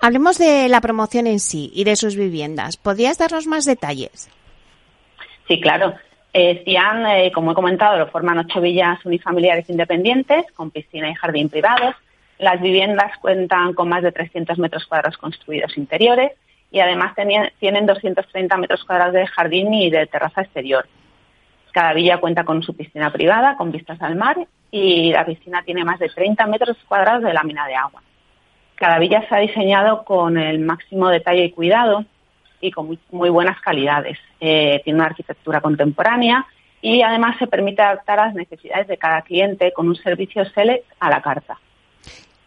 Hablemos 0.00 0.38
de 0.38 0.68
la 0.68 0.80
promoción 0.80 1.26
en 1.26 1.40
sí 1.40 1.72
y 1.74 1.82
de 1.82 1.96
sus 1.96 2.14
viviendas. 2.14 2.76
¿Podrías 2.76 3.18
darnos 3.18 3.48
más 3.48 3.64
detalles? 3.64 4.30
Sí, 5.48 5.60
claro. 5.60 5.92
Eh, 6.32 6.62
Cian, 6.64 7.04
eh, 7.04 7.32
como 7.32 7.50
he 7.50 7.54
comentado, 7.56 7.98
lo 7.98 8.06
forman 8.06 8.38
ocho 8.38 8.60
villas 8.60 9.04
unifamiliares 9.04 9.68
independientes 9.68 10.44
con 10.54 10.70
piscina 10.70 11.10
y 11.10 11.14
jardín 11.14 11.48
privados. 11.48 11.96
Las 12.38 12.60
viviendas 12.60 13.18
cuentan 13.20 13.72
con 13.74 13.88
más 13.88 14.04
de 14.04 14.12
300 14.12 14.56
metros 14.58 14.86
cuadrados 14.86 15.18
construidos 15.18 15.76
interiores 15.76 16.30
y 16.72 16.80
además 16.80 17.14
tienen 17.60 17.86
230 17.86 18.56
metros 18.56 18.82
cuadrados 18.84 19.12
de 19.12 19.26
jardín 19.26 19.74
y 19.74 19.90
de 19.90 20.06
terraza 20.06 20.40
exterior. 20.40 20.88
Cada 21.70 21.92
villa 21.92 22.18
cuenta 22.18 22.44
con 22.44 22.62
su 22.62 22.74
piscina 22.74 23.12
privada 23.12 23.56
con 23.56 23.70
vistas 23.70 24.00
al 24.00 24.16
mar 24.16 24.38
y 24.70 25.12
la 25.12 25.26
piscina 25.26 25.62
tiene 25.62 25.84
más 25.84 25.98
de 25.98 26.08
30 26.08 26.46
metros 26.46 26.76
cuadrados 26.88 27.22
de 27.22 27.34
lámina 27.34 27.66
de 27.66 27.74
agua. 27.74 28.02
Cada 28.74 28.98
villa 28.98 29.26
se 29.28 29.34
ha 29.34 29.38
diseñado 29.38 30.04
con 30.04 30.38
el 30.38 30.60
máximo 30.60 31.08
detalle 31.08 31.44
y 31.44 31.50
cuidado 31.52 32.06
y 32.60 32.70
con 32.70 32.98
muy, 33.10 33.28
buenas 33.28 33.60
calidades. 33.60 34.18
Eh, 34.40 34.80
tiene 34.82 34.98
una 34.98 35.08
arquitectura 35.08 35.60
contemporánea 35.60 36.46
y 36.80 37.02
además 37.02 37.36
se 37.38 37.46
permite 37.46 37.82
adaptar 37.82 38.18
a 38.18 38.26
las 38.26 38.34
necesidades 38.34 38.88
de 38.88 38.96
cada 38.96 39.22
cliente 39.22 39.72
con 39.72 39.88
un 39.88 39.96
servicio 39.96 40.44
select 40.46 40.86
a 41.00 41.10
la 41.10 41.20
carta. 41.20 41.58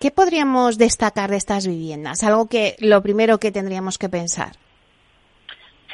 ¿Qué 0.06 0.12
podríamos 0.12 0.78
destacar 0.78 1.32
de 1.32 1.38
estas 1.38 1.66
viviendas? 1.66 2.24
Algo 2.24 2.48
que 2.48 2.76
lo 2.78 3.02
primero 3.02 3.40
que 3.40 3.52
tendríamos 3.52 3.98
que 3.98 4.08
pensar. 4.08 4.52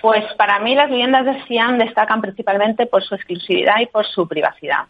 Pues 0.02 0.26
para 0.34 0.60
mí 0.60 0.76
las 0.76 0.90
viviendas 0.90 1.24
de 1.24 1.42
Siam 1.46 1.78
destacan 1.78 2.20
principalmente 2.20 2.88
por 2.88 3.04
su 3.06 3.16
exclusividad 3.16 3.80
y 3.80 3.86
por 3.86 4.06
su 4.06 4.28
privacidad. 4.28 4.84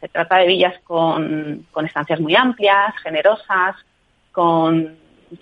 Se 0.00 0.08
trata 0.08 0.38
de 0.38 0.48
villas 0.48 0.74
con, 0.82 1.68
estancias 1.84 2.18
muy 2.18 2.34
amplias, 2.34 2.96
generosas, 3.00 3.76
con 4.32 4.96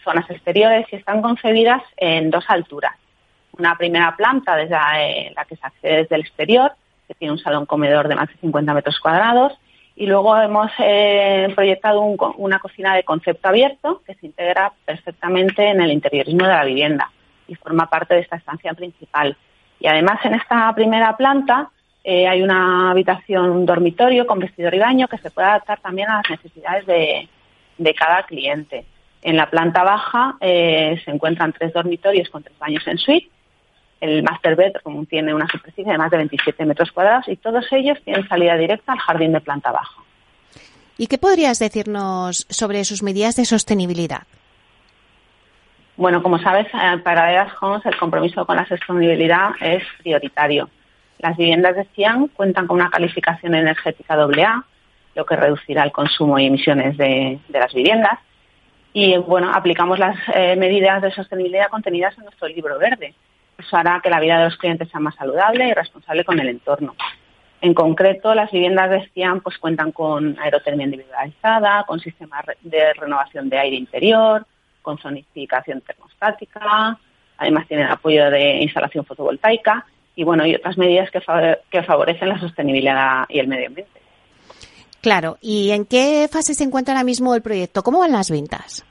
zonas 0.05 0.29
exteriores 0.29 0.87
y 0.93 0.97
están 0.97 1.23
concebidas 1.23 1.83
en 1.97 2.31
dos 2.31 2.45
alturas. 2.49 2.97
Una 3.59 3.79
primera 3.79 4.15
planta 4.15 4.57
desde 4.57 4.73
la, 4.75 5.09
eh, 5.09 5.35
que 5.49 5.57
se 5.57 5.67
accede 5.67 5.97
desde 6.03 6.17
el 6.17 6.21
exterior, 6.21 6.73
que 7.09 7.15
tiene 7.15 7.33
un 7.33 7.39
salón 7.39 7.65
comedor 7.65 8.09
de 8.09 8.15
más 8.15 8.29
de 8.29 8.35
50 8.35 8.75
metros 8.75 9.01
cuadrados, 9.01 9.55
y 9.97 10.07
luego 10.07 10.37
hemos 10.37 10.71
eh, 10.79 11.51
proyectado 11.55 12.03
una 12.03 12.59
cocina 12.59 12.95
de 12.95 13.03
concepto 13.03 13.49
abierto 13.49 14.03
que 14.07 14.15
se 14.15 14.27
integra 14.27 14.73
perfectamente 14.85 15.71
en 15.71 15.81
el 15.81 15.91
interiorismo 15.91 16.45
de 16.45 16.53
la 16.53 16.65
vivienda 16.65 17.11
y 17.49 17.55
forma 17.55 17.89
parte 17.89 18.15
de 18.15 18.21
esta 18.21 18.37
estancia 18.37 18.75
principal. 18.75 19.37
Y 19.81 19.87
además 19.87 20.21
en 20.25 20.35
esta 20.35 20.71
primera 20.75 21.17
planta 21.17 21.71
eh, 22.05 22.29
hay 22.29 22.43
una 22.43 22.91
habitación, 22.91 23.51
un 23.51 23.65
dormitorio 23.65 24.27
con 24.27 24.39
vestidor 24.39 24.75
y 24.75 24.79
baño 24.79 25.09
que 25.09 25.19
se 25.19 25.31
puede 25.31 25.49
adaptar 25.49 25.81
también 25.81 26.11
a 26.11 26.17
las 26.17 26.31
necesidades 26.31 26.85
de, 26.87 27.95
cada 27.95 28.23
cliente. 28.25 28.85
En 29.23 29.37
la 29.37 29.49
planta 29.49 29.83
baja 29.83 30.37
eh, 30.41 31.01
se 31.05 31.11
encuentran 31.11 31.55
tres 31.55 31.73
dormitorios 31.73 32.29
con 32.29 32.43
tres 32.43 32.59
baños 32.59 32.87
en 32.87 32.99
suite 32.99 33.31
el 34.01 34.23
Master 34.23 34.57
Bedroom 34.57 35.07
tiene 35.07 35.35
una 35.35 35.49
superficie 35.49 35.93
de 35.93 35.99
más 35.99 36.11
de 36.11 36.19
27 36.19 36.65
metros 36.65 36.93
cuadrados 36.93 37.29
y 37.29 37.37
todos 37.37 37.67
ellos 37.73 37.99
tienen 38.05 38.29
salida 38.29 38.57
directa 38.57 38.93
al 38.93 38.99
jardín 38.99 39.33
de 39.33 39.41
planta 39.41 39.73
baja. 39.73 40.03
¿Y 40.99 41.07
qué 41.09 41.19
podrías 41.19 41.59
decirnos 41.59 42.47
sobre 42.49 42.85
sus 42.85 43.03
medidas 43.03 43.37
de 43.37 43.45
sostenibilidad? 43.45 44.23
Bueno, 45.97 46.23
como 46.23 46.39
sabes, 46.39 46.67
eh, 46.75 46.99
para 47.03 47.33
EAS 47.33 47.53
Homes 47.61 47.85
el 47.87 47.97
compromiso 47.97 48.45
con 48.47 48.57
la 48.57 48.67
sostenibilidad 48.67 49.51
es 49.61 49.83
prioritario. 50.03 50.69
Las 51.19 51.37
viviendas 51.37 51.75
de 51.77 51.85
CIAN 51.95 52.29
cuentan 52.29 52.67
con 52.67 52.77
una 52.77 52.91
calificación 52.91 53.55
energética 53.55 54.15
AA, 54.15 54.65
lo 55.15 55.25
que 55.25 55.37
reducirá 55.37 55.83
el 55.85 55.93
consumo 55.93 56.39
y 56.39 56.47
emisiones 56.47 56.99
de, 56.99 57.39
las 57.49 57.73
viviendas. 57.73 58.19
Y 58.93 59.17
bueno, 59.17 59.51
aplicamos 59.55 59.99
las 59.99 60.17
eh, 60.35 60.57
medidas 60.57 61.01
de 61.01 61.11
sostenibilidad 61.13 61.69
contenidas 61.69 62.17
en 62.19 62.25
nuestro 62.25 62.49
libro 62.49 62.79
verde, 62.79 63.15
eso 63.59 63.77
hará 63.77 64.01
que 64.03 64.11
la 64.11 64.21
vida 64.21 64.39
de 64.39 64.45
los 64.45 64.57
clientes 64.57 64.89
sea 64.91 65.01
más 65.01 65.15
saludable 65.15 65.69
y 65.69 65.73
responsable 65.73 66.25
con 66.25 66.39
el 66.41 66.49
entorno. 66.49 66.95
En 67.61 67.75
concreto, 67.75 68.35
las 68.35 68.51
viviendas 68.51 68.91
de 68.91 69.09
Cian 69.15 69.41
pues, 69.41 69.59
cuentan 69.59 69.93
con 69.93 70.39
aerotermia 70.39 70.85
individualizada, 70.85 71.85
con 71.85 72.01
sistemas 72.01 72.45
de 72.61 72.93
renovación 72.95 73.49
de 73.49 73.59
aire 73.59 73.77
interior, 73.77 74.47
con 74.83 74.99
zonificación 74.99 75.81
termostática, 75.81 76.99
además 77.39 77.67
tienen 77.67 77.89
apoyo 77.89 78.31
de 78.31 78.63
instalación 78.63 79.05
fotovoltaica 79.05 79.85
y 80.15 80.25
bueno 80.25 80.47
y 80.47 80.55
otras 80.55 80.79
medidas 80.79 81.11
que, 81.11 81.21
que 81.71 81.83
favorecen 81.83 82.29
la 82.29 82.39
sostenibilidad 82.39 83.25
y 83.29 83.39
el 83.39 83.49
medio 83.49 83.67
ambiente. 83.67 84.01
Claro, 85.01 85.39
¿y 85.41 85.71
en 85.71 85.85
qué 85.85 86.29
fase 86.31 86.55
se 86.55 86.65
encuentra 86.65 86.95
ahora 86.95 87.05
mismo 87.05 87.35
el 87.35 87.43
proyecto? 87.43 87.83
¿Cómo 87.83 88.01
van 88.01 88.13
las 88.13 88.31
ventas? 88.31 88.85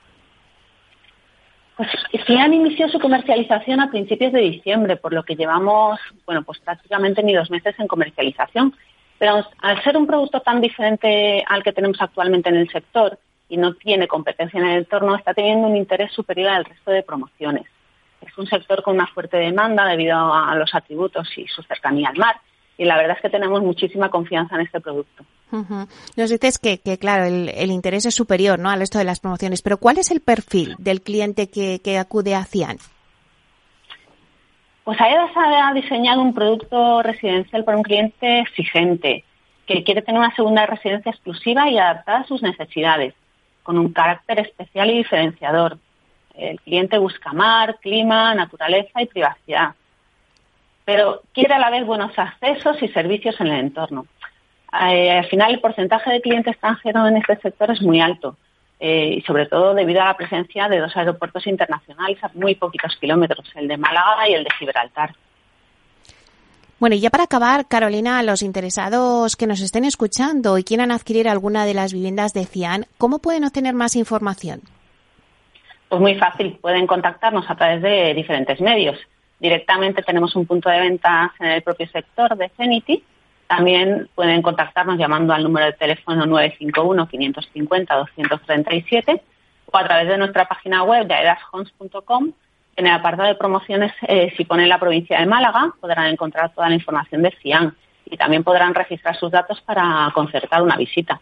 Pues 1.77 1.89
han 2.29 2.53
inició 2.53 2.88
su 2.89 2.99
comercialización 2.99 3.81
a 3.81 3.89
principios 3.89 4.31
de 4.31 4.39
diciembre, 4.39 4.95
por 4.95 5.13
lo 5.13 5.23
que 5.23 5.35
llevamos, 5.35 5.99
bueno, 6.25 6.43
pues 6.43 6.59
prácticamente 6.59 7.21
ni 7.21 7.33
dos 7.33 7.51
meses 7.51 7.75
en 7.77 7.88
comercialización. 7.88 8.73
Pero 9.17 9.45
al 9.61 9.83
ser 9.83 9.97
un 9.97 10.07
producto 10.07 10.41
tan 10.41 10.61
diferente 10.61 11.43
al 11.47 11.63
que 11.63 11.73
tenemos 11.73 12.01
actualmente 12.01 12.49
en 12.49 12.55
el 12.55 12.69
sector 12.69 13.19
y 13.49 13.57
no 13.57 13.73
tiene 13.73 14.07
competencia 14.07 14.59
en 14.59 14.67
el 14.67 14.77
entorno, 14.79 15.15
está 15.15 15.33
teniendo 15.33 15.67
un 15.67 15.75
interés 15.75 16.11
superior 16.13 16.49
al 16.49 16.65
resto 16.65 16.91
de 16.91 17.03
promociones. 17.03 17.65
Es 18.21 18.38
un 18.38 18.47
sector 18.47 18.81
con 18.81 18.95
una 18.95 19.07
fuerte 19.07 19.38
demanda 19.38 19.85
debido 19.85 20.33
a 20.33 20.55
los 20.55 20.73
atributos 20.73 21.29
y 21.38 21.47
su 21.47 21.61
cercanía 21.63 22.09
al 22.09 22.17
mar 22.17 22.35
y 22.77 22.85
la 22.85 22.97
verdad 22.97 23.15
es 23.15 23.21
que 23.21 23.29
tenemos 23.29 23.61
muchísima 23.61 24.09
confianza 24.09 24.55
en 24.55 24.61
este 24.61 24.81
producto. 24.81 25.23
Nos 26.17 26.29
dices 26.29 26.59
que, 26.59 26.79
claro, 26.97 27.25
el, 27.25 27.71
interés 27.71 28.05
es 28.05 28.15
superior 28.15 28.59
¿no? 28.59 28.69
al 28.69 28.79
resto 28.79 28.97
de 28.97 29.05
las 29.05 29.19
promociones, 29.19 29.61
pero 29.61 29.77
¿cuál 29.77 29.97
es 29.97 30.11
el 30.11 30.19
perfil 30.19 30.75
del 30.79 31.01
cliente 31.01 31.49
que, 31.49 31.97
acude 31.97 32.35
a 32.35 32.43
Cian? 32.43 32.77
Pues 34.83 34.99
AEDAS 34.99 35.31
ha 35.35 35.73
diseñado 35.73 36.21
un 36.21 36.33
producto 36.33 37.01
residencial 37.01 37.63
para 37.63 37.77
un 37.77 37.83
cliente 37.83 38.41
exigente, 38.41 39.23
que 39.65 39.83
quiere 39.83 40.01
tener 40.01 40.19
una 40.19 40.35
segunda 40.35 40.65
residencia 40.65 41.11
exclusiva 41.11 41.69
y 41.69 41.77
adaptada 41.77 42.19
a 42.19 42.27
sus 42.27 42.43
necesidades, 42.43 43.15
con 43.63 43.79
un 43.79 43.93
carácter 43.93 44.39
especial 44.39 44.91
y 44.91 44.97
diferenciador. 44.97 45.79
El 46.35 46.59
cliente 46.59 46.97
busca 46.97 47.33
mar, 47.33 47.77
clima, 47.81 48.35
naturaleza 48.35 49.01
y 49.01 49.07
privacidad, 49.07 49.73
pero 50.86 51.24
quiere 51.34 51.54
a 51.56 51.60
la 51.60 51.71
vez 51.71 51.86
buenos 51.86 52.17
accesos 52.17 52.82
y 52.82 52.88
servicios 52.89 53.36
en 53.41 53.48
el 53.48 53.60
entorno. 53.60 54.06
Eh, 54.89 55.12
al 55.12 55.26
final, 55.26 55.54
el 55.54 55.60
porcentaje 55.60 56.12
de 56.12 56.21
cliente 56.21 56.52
extranjero 56.52 57.08
en 57.08 57.17
este 57.17 57.38
sector 57.38 57.71
es 57.71 57.82
muy 57.82 58.00
alto. 58.00 58.38
Eh, 58.80 59.15
y 59.17 59.21
sobre 59.21 59.45
todo 59.45 59.74
debido 59.74 60.02
a 60.02 60.06
la 60.06 60.17
presencia 60.17 60.67
de 60.67 60.80
dos 60.80 60.95
aeropuertos 60.98 61.48
internacionales 61.48 62.21
a 62.21 62.30
muy 62.34 62.56
poquitos 62.56 62.95
kilómetros, 63.00 63.50
el 63.56 63.69
de 63.69 63.78
Málaga 63.78 64.28
y 64.30 64.34
el 64.34 64.43
de 64.43 64.50
Gibraltar. 64.60 65.15
Bueno, 66.78 66.98
y 66.98 67.00
ya 67.00 67.10
para 67.10 67.24
acabar, 67.24 67.67
Carolina, 67.69 68.21
los 68.21 68.41
interesados 68.41 69.38
que 69.38 69.48
nos 69.48 69.62
estén 69.62 69.86
escuchando 69.86 70.58
y 70.58 70.65
quieran 70.65 70.91
adquirir 70.91 71.30
alguna 71.30 71.65
de 71.65 71.74
las 71.74 71.93
viviendas 71.93 72.34
de 72.34 72.45
Cian, 72.45 72.86
¿cómo 72.98 73.19
pueden 73.19 73.45
obtener 73.45 73.74
más 73.74 73.95
información? 73.95 74.60
Pues 75.88 76.02
muy 76.02 76.15
fácil, 76.15 76.58
pueden 76.62 76.86
contactarnos 76.86 77.50
a 77.50 77.56
través 77.56 77.82
de 77.82 78.13
diferentes 78.13 78.60
medios. 78.60 78.98
Directamente 79.39 80.02
tenemos 80.02 80.36
un 80.36 80.45
punto 80.45 80.69
de 80.69 80.80
venta 80.80 81.34
en 81.39 81.48
el 81.48 81.62
propio 81.62 81.88
sector 81.88 82.36
de 82.38 82.50
Zenity. 82.50 83.04
También 83.48 84.10
pueden 84.15 84.41
contactarnos 84.41 84.98
llamando 84.98 85.34
al 85.34 85.43
número 85.43 85.67
de 85.67 85.74
teléfono 85.74 86.26
951-550-237 86.26 89.21
o 89.71 89.78
a 89.78 89.84
través 89.84 90.08
de 90.08 90.17
nuestra 90.17 90.45
página 90.45 90.84
web 90.84 91.06
de 91.08 91.13
aedashomes.com 91.13 92.32
en 92.78 92.88
el 92.88 92.93
apartado 92.93 93.30
de 93.30 93.36
promociones, 93.36 93.93
eh, 94.08 94.34
si 94.36 94.43
ponen 94.43 94.67
la 94.67 94.80
provincia 94.80 95.19
de 95.19 95.26
Málaga, 95.26 95.74
podrán 95.80 96.08
encontrar 96.08 96.54
toda 96.54 96.67
la 96.67 96.76
información 96.76 97.21
de 97.21 97.34
CIAN 97.41 97.74
y 98.06 98.17
también 98.17 98.43
podrán 98.43 98.76
registrar 98.76 99.17
sus 99.17 99.32
datos 99.32 99.62
para 99.62 100.12
concertar 100.13 100.62
una 100.62 100.76
visita. 100.76 101.21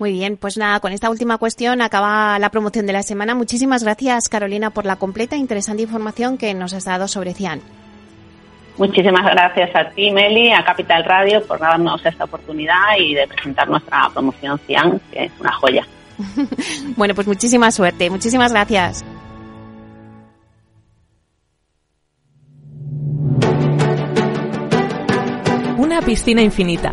Muy 0.00 0.12
bien, 0.12 0.38
pues 0.38 0.56
nada, 0.56 0.80
con 0.80 0.92
esta 0.92 1.10
última 1.10 1.36
cuestión 1.36 1.82
acaba 1.82 2.38
la 2.38 2.48
promoción 2.48 2.86
de 2.86 2.94
la 2.94 3.02
semana. 3.02 3.34
Muchísimas 3.34 3.84
gracias, 3.84 4.30
Carolina, 4.30 4.70
por 4.70 4.86
la 4.86 4.96
completa 4.96 5.36
e 5.36 5.38
interesante 5.38 5.82
información 5.82 6.38
que 6.38 6.54
nos 6.54 6.72
has 6.72 6.86
dado 6.86 7.06
sobre 7.06 7.34
CIAN. 7.34 7.60
Muchísimas 8.78 9.30
gracias 9.30 9.70
a 9.76 9.90
ti, 9.90 10.10
Meli, 10.10 10.52
a 10.52 10.64
Capital 10.64 11.04
Radio, 11.04 11.46
por 11.46 11.58
darnos 11.58 12.04
esta 12.06 12.24
oportunidad 12.24 12.96
y 12.98 13.14
de 13.14 13.28
presentar 13.28 13.68
nuestra 13.68 14.08
promoción 14.10 14.58
CIAN, 14.66 14.98
que 15.12 15.24
es 15.24 15.32
una 15.38 15.52
joya. 15.52 15.86
bueno, 16.96 17.14
pues 17.14 17.26
muchísima 17.26 17.70
suerte. 17.70 18.08
Muchísimas 18.08 18.52
gracias. 18.52 19.04
una 25.76 26.02
piscina 26.02 26.40
infinita, 26.40 26.92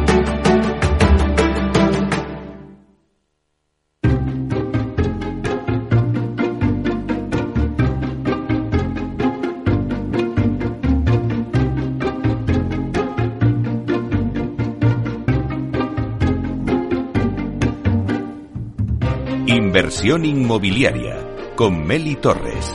Inmobiliaria 19.99 21.17
con 21.55 21.85
Meli 21.85 22.15
Torres. 22.15 22.73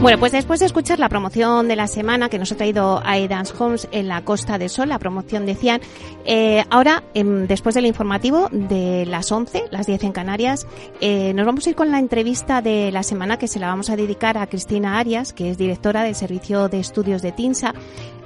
Bueno, 0.00 0.18
pues 0.18 0.32
después 0.32 0.58
de 0.60 0.66
escuchar 0.66 0.98
la 0.98 1.10
promoción 1.10 1.68
de 1.68 1.76
la 1.76 1.86
semana 1.86 2.30
que 2.30 2.38
nos 2.38 2.50
ha 2.50 2.56
traído 2.56 3.02
Aedans 3.04 3.52
Homes 3.58 3.88
en 3.92 4.08
la 4.08 4.24
Costa 4.24 4.56
de 4.56 4.68
Sol, 4.70 4.88
la 4.88 4.98
promoción 4.98 5.44
decían, 5.44 5.80
eh, 6.24 6.64
ahora, 6.70 7.02
em, 7.12 7.46
después 7.46 7.74
del 7.74 7.84
informativo 7.84 8.48
de 8.50 9.04
las 9.06 9.30
11, 9.30 9.64
las 9.70 9.86
10 9.86 10.02
en 10.04 10.12
Canarias, 10.12 10.66
eh, 11.00 11.34
nos 11.34 11.44
vamos 11.44 11.66
a 11.66 11.70
ir 11.70 11.76
con 11.76 11.90
la 11.90 11.98
entrevista 11.98 12.62
de 12.62 12.90
la 12.90 13.02
semana 13.02 13.38
que 13.38 13.48
se 13.48 13.60
la 13.60 13.66
vamos 13.66 13.90
a 13.90 13.96
dedicar 13.96 14.38
a 14.38 14.46
Cristina 14.46 14.98
Arias, 14.98 15.34
que 15.34 15.50
es 15.50 15.58
directora 15.58 16.04
del 16.04 16.14
Servicio 16.14 16.68
de 16.68 16.80
Estudios 16.80 17.20
de 17.20 17.32
TINSA, 17.32 17.74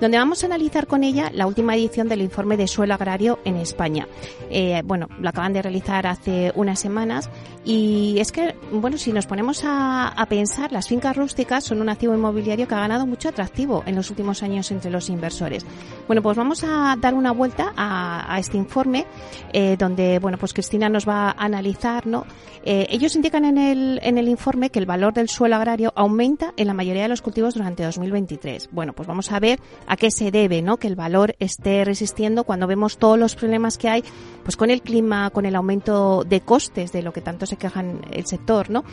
donde 0.02 0.18
vamos 0.18 0.42
a 0.42 0.46
analizar 0.46 0.88
con 0.88 1.04
ella 1.04 1.30
la 1.32 1.46
última 1.46 1.76
edición 1.76 2.08
del 2.08 2.22
informe 2.22 2.56
de 2.56 2.66
suelo 2.66 2.92
agrario 2.92 3.38
en 3.44 3.54
España. 3.54 4.08
Eh, 4.50 4.82
bueno, 4.84 5.06
lo 5.20 5.28
acaban 5.28 5.52
de 5.52 5.62
realizar 5.62 6.08
hace 6.08 6.50
unas 6.56 6.80
semanas 6.80 7.30
y 7.64 8.16
es 8.18 8.32
que, 8.32 8.56
bueno, 8.72 8.98
si 8.98 9.12
nos 9.12 9.26
ponemos 9.26 9.62
a, 9.64 10.26
pensar, 10.28 10.72
las 10.72 10.88
fincas 10.88 11.16
rústicas 11.16 11.62
son 11.62 11.80
un 11.80 11.88
activo 11.88 12.14
inmobiliario 12.14 12.66
que 12.66 12.74
ha 12.74 12.80
ganado 12.80 13.06
mucho 13.06 13.28
atractivo 13.28 13.84
en 13.86 13.94
los 13.94 14.10
últimos 14.10 14.42
años 14.42 14.72
entre 14.72 14.90
los 14.90 15.08
inversores. 15.08 15.64
Bueno, 16.08 16.20
pues 16.20 16.36
vamos 16.36 16.64
a 16.64 16.96
dar 17.00 17.14
una 17.14 17.30
vuelta 17.30 17.72
a, 17.76 18.36
este 18.40 18.56
informe 18.56 19.06
eh, 19.52 19.76
donde, 19.78 20.18
bueno, 20.18 20.36
pues 20.36 20.52
Cristina 20.52 20.88
nos 20.88 21.08
va 21.08 21.28
a 21.28 21.44
analizar, 21.44 22.08
¿no? 22.08 22.26
Eh, 22.64 22.86
ellos 22.90 23.14
indican 23.14 23.44
en 23.44 23.58
el, 23.58 24.00
en 24.02 24.18
el 24.18 24.28
informe 24.28 24.70
que 24.70 24.80
el 24.80 24.86
valor 24.86 25.12
del 25.12 25.28
suelo 25.28 25.56
agrario 25.56 25.92
aumenta 25.94 26.54
en 26.56 26.66
la 26.66 26.74
mayoría 26.74 27.02
de 27.02 27.08
los 27.08 27.22
cultivos 27.22 27.54
durante 27.54 27.84
2023. 27.84 28.70
Bueno, 28.72 28.92
pues 28.92 29.06
vamos 29.06 29.30
a 29.30 29.38
ver 29.38 29.60
a 29.92 29.96
qué 29.98 30.11
se 30.11 30.31
debe, 30.31 30.62
¿no? 30.62 30.78
Que 30.78 30.88
el 30.88 30.96
valor 30.96 31.37
esté 31.38 31.85
resistiendo 31.85 32.44
cuando 32.44 32.66
vemos 32.66 32.96
todos 32.96 33.18
los 33.18 33.37
problemas 33.37 33.76
que 33.76 33.90
hay, 33.90 34.02
pues 34.42 34.57
con 34.57 34.70
el 34.70 34.81
clima, 34.81 35.28
con 35.28 35.44
el 35.44 35.55
aumento 35.55 36.24
de 36.24 36.40
costes 36.40 36.92
de 36.92 37.02
lo 37.02 37.12
que 37.12 37.20
tanto 37.20 37.44
se 37.44 37.57
quejan 37.57 38.00
el 38.11 38.24
sector, 38.24 38.70
¿no? 38.70 38.85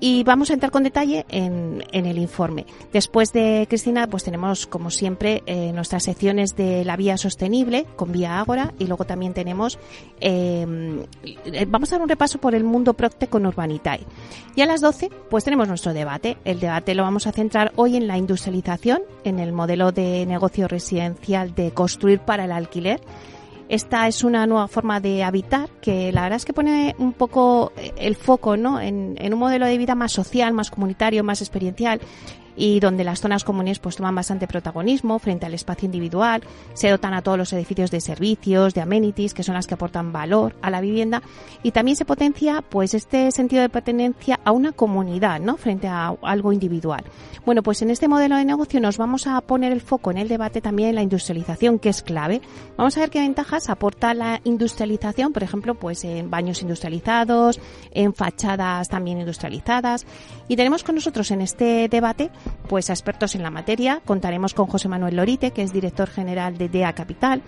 Y 0.00 0.22
vamos 0.24 0.50
a 0.50 0.54
entrar 0.54 0.70
con 0.70 0.84
detalle 0.84 1.26
en, 1.28 1.84
en, 1.92 2.06
el 2.06 2.18
informe. 2.18 2.66
Después 2.92 3.32
de 3.32 3.66
Cristina, 3.68 4.06
pues 4.06 4.24
tenemos, 4.24 4.66
como 4.66 4.90
siempre, 4.90 5.42
eh, 5.46 5.72
nuestras 5.72 6.04
secciones 6.04 6.54
de 6.56 6.84
la 6.84 6.96
vía 6.96 7.16
sostenible 7.16 7.86
con 7.96 8.12
Vía 8.12 8.38
Ágora 8.38 8.74
y 8.78 8.86
luego 8.86 9.04
también 9.04 9.34
tenemos, 9.34 9.78
em, 10.20 11.02
eh, 11.24 11.66
vamos 11.68 11.92
a 11.92 11.96
dar 11.96 12.02
un 12.02 12.08
repaso 12.08 12.38
por 12.38 12.54
el 12.54 12.64
mundo 12.64 12.94
Procte 12.94 13.26
con 13.26 13.46
Urbanitae. 13.46 14.00
Y 14.54 14.60
a 14.60 14.66
las 14.66 14.80
12, 14.80 15.10
pues 15.30 15.44
tenemos 15.44 15.68
nuestro 15.68 15.92
debate. 15.92 16.36
El 16.44 16.60
debate 16.60 16.94
lo 16.94 17.02
vamos 17.02 17.26
a 17.26 17.32
centrar 17.32 17.72
hoy 17.76 17.96
en 17.96 18.06
la 18.06 18.18
industrialización, 18.18 19.02
en 19.24 19.38
el 19.38 19.52
modelo 19.52 19.92
de 19.92 20.26
negocio 20.26 20.68
residencial 20.68 21.54
de 21.54 21.72
construir 21.72 22.20
para 22.20 22.44
el 22.44 22.52
alquiler 22.52 23.00
esta 23.68 24.08
es 24.08 24.24
una 24.24 24.46
nueva 24.46 24.68
forma 24.68 25.00
de 25.00 25.22
habitar 25.22 25.68
que 25.80 26.12
la 26.12 26.22
verdad 26.22 26.36
es 26.36 26.44
que 26.44 26.52
pone 26.52 26.94
un 26.98 27.12
poco 27.12 27.72
el 27.96 28.16
foco 28.16 28.56
¿no? 28.56 28.80
en, 28.80 29.16
en 29.18 29.34
un 29.34 29.38
modelo 29.38 29.66
de 29.66 29.76
vida 29.78 29.94
más 29.94 30.12
social, 30.12 30.52
más 30.52 30.70
comunitario, 30.70 31.22
más 31.22 31.40
experiencial 31.40 32.00
y 32.58 32.80
donde 32.80 33.04
las 33.04 33.20
zonas 33.20 33.44
comunes 33.44 33.78
pues 33.78 33.96
toman 33.96 34.14
bastante 34.14 34.48
protagonismo 34.48 35.18
frente 35.18 35.46
al 35.46 35.54
espacio 35.54 35.86
individual, 35.86 36.42
se 36.74 36.90
dotan 36.90 37.14
a 37.14 37.22
todos 37.22 37.38
los 37.38 37.52
edificios 37.52 37.90
de 37.90 38.00
servicios, 38.00 38.74
de 38.74 38.80
amenities, 38.80 39.32
que 39.32 39.44
son 39.44 39.54
las 39.54 39.66
que 39.66 39.74
aportan 39.74 40.12
valor 40.12 40.56
a 40.60 40.70
la 40.70 40.80
vivienda 40.80 41.22
y 41.62 41.70
también 41.70 41.96
se 41.96 42.04
potencia 42.04 42.62
pues 42.68 42.94
este 42.94 43.30
sentido 43.30 43.62
de 43.62 43.68
pertenencia 43.68 44.40
a 44.44 44.50
una 44.50 44.72
comunidad, 44.72 45.40
¿no? 45.40 45.56
frente 45.56 45.86
a 45.86 46.14
algo 46.22 46.52
individual. 46.52 47.04
Bueno, 47.46 47.62
pues 47.62 47.80
en 47.80 47.90
este 47.90 48.08
modelo 48.08 48.36
de 48.36 48.44
negocio 48.44 48.80
nos 48.80 48.98
vamos 48.98 49.26
a 49.26 49.40
poner 49.40 49.72
el 49.72 49.80
foco 49.80 50.10
en 50.10 50.18
el 50.18 50.28
debate 50.28 50.60
también 50.60 50.90
en 50.90 50.94
la 50.96 51.02
industrialización, 51.02 51.78
que 51.78 51.88
es 51.88 52.02
clave. 52.02 52.42
Vamos 52.76 52.96
a 52.96 53.00
ver 53.00 53.10
qué 53.10 53.20
ventajas 53.20 53.70
aporta 53.70 54.12
la 54.12 54.40
industrialización, 54.44 55.32
por 55.32 55.42
ejemplo, 55.42 55.74
pues 55.74 56.04
en 56.04 56.28
baños 56.28 56.60
industrializados, 56.60 57.60
en 57.92 58.12
fachadas 58.12 58.88
también 58.88 59.20
industrializadas. 59.20 60.04
Y 60.48 60.56
tenemos 60.56 60.82
con 60.82 60.94
nosotros 60.94 61.30
en 61.30 61.42
este 61.42 61.88
debate 61.88 62.30
pues 62.68 62.88
expertos 62.90 63.34
en 63.34 63.42
la 63.42 63.50
materia. 63.50 64.00
Contaremos 64.04 64.54
con 64.54 64.66
José 64.66 64.88
Manuel 64.88 65.16
Lorite, 65.16 65.50
que 65.50 65.62
es 65.62 65.72
director 65.72 66.08
general 66.08 66.56
de 66.56 66.68
DEA 66.68 66.94
Capital, 66.94 67.42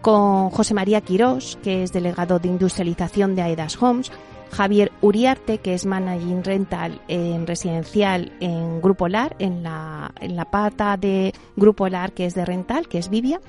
con 0.00 0.50
José 0.50 0.72
María 0.72 1.00
Quirós, 1.00 1.58
que 1.62 1.82
es 1.82 1.92
delegado 1.92 2.38
de 2.38 2.48
industrialización 2.48 3.34
de 3.34 3.42
Aedas 3.42 3.80
Homes, 3.82 4.12
Javier 4.52 4.92
Uriarte, 5.00 5.58
que 5.58 5.74
es 5.74 5.84
managing 5.84 6.44
rental 6.44 7.00
en 7.08 7.46
residencial 7.46 8.32
en 8.38 8.80
Grupo 8.80 9.08
LAR, 9.08 9.34
en 9.40 9.64
la, 9.64 10.12
en 10.20 10.36
la 10.36 10.44
pata 10.44 10.96
de 10.96 11.34
Grupo 11.56 11.88
LAR, 11.88 12.12
que 12.12 12.26
es 12.26 12.34
de 12.34 12.44
rental, 12.44 12.86
que 12.86 12.98
es 12.98 13.10
Vivia. 13.10 13.40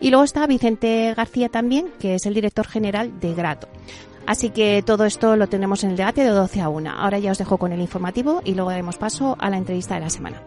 Y 0.00 0.10
luego 0.10 0.24
está 0.24 0.46
Vicente 0.46 1.14
García 1.14 1.48
también, 1.48 1.86
que 1.98 2.14
es 2.14 2.26
el 2.26 2.34
director 2.34 2.66
general 2.66 3.20
de 3.20 3.34
Grato. 3.34 3.68
Así 4.30 4.50
que 4.50 4.84
todo 4.86 5.06
esto 5.06 5.34
lo 5.34 5.48
tenemos 5.48 5.82
en 5.82 5.90
el 5.90 5.96
debate 5.96 6.22
de 6.22 6.28
12 6.28 6.60
a 6.60 6.68
1. 6.68 6.88
Ahora 6.88 7.18
ya 7.18 7.32
os 7.32 7.38
dejo 7.38 7.58
con 7.58 7.72
el 7.72 7.80
informativo 7.80 8.42
y 8.44 8.54
luego 8.54 8.70
daremos 8.70 8.96
paso 8.96 9.36
a 9.40 9.50
la 9.50 9.56
entrevista 9.56 9.96
de 9.96 10.02
la 10.02 10.08
semana. 10.08 10.40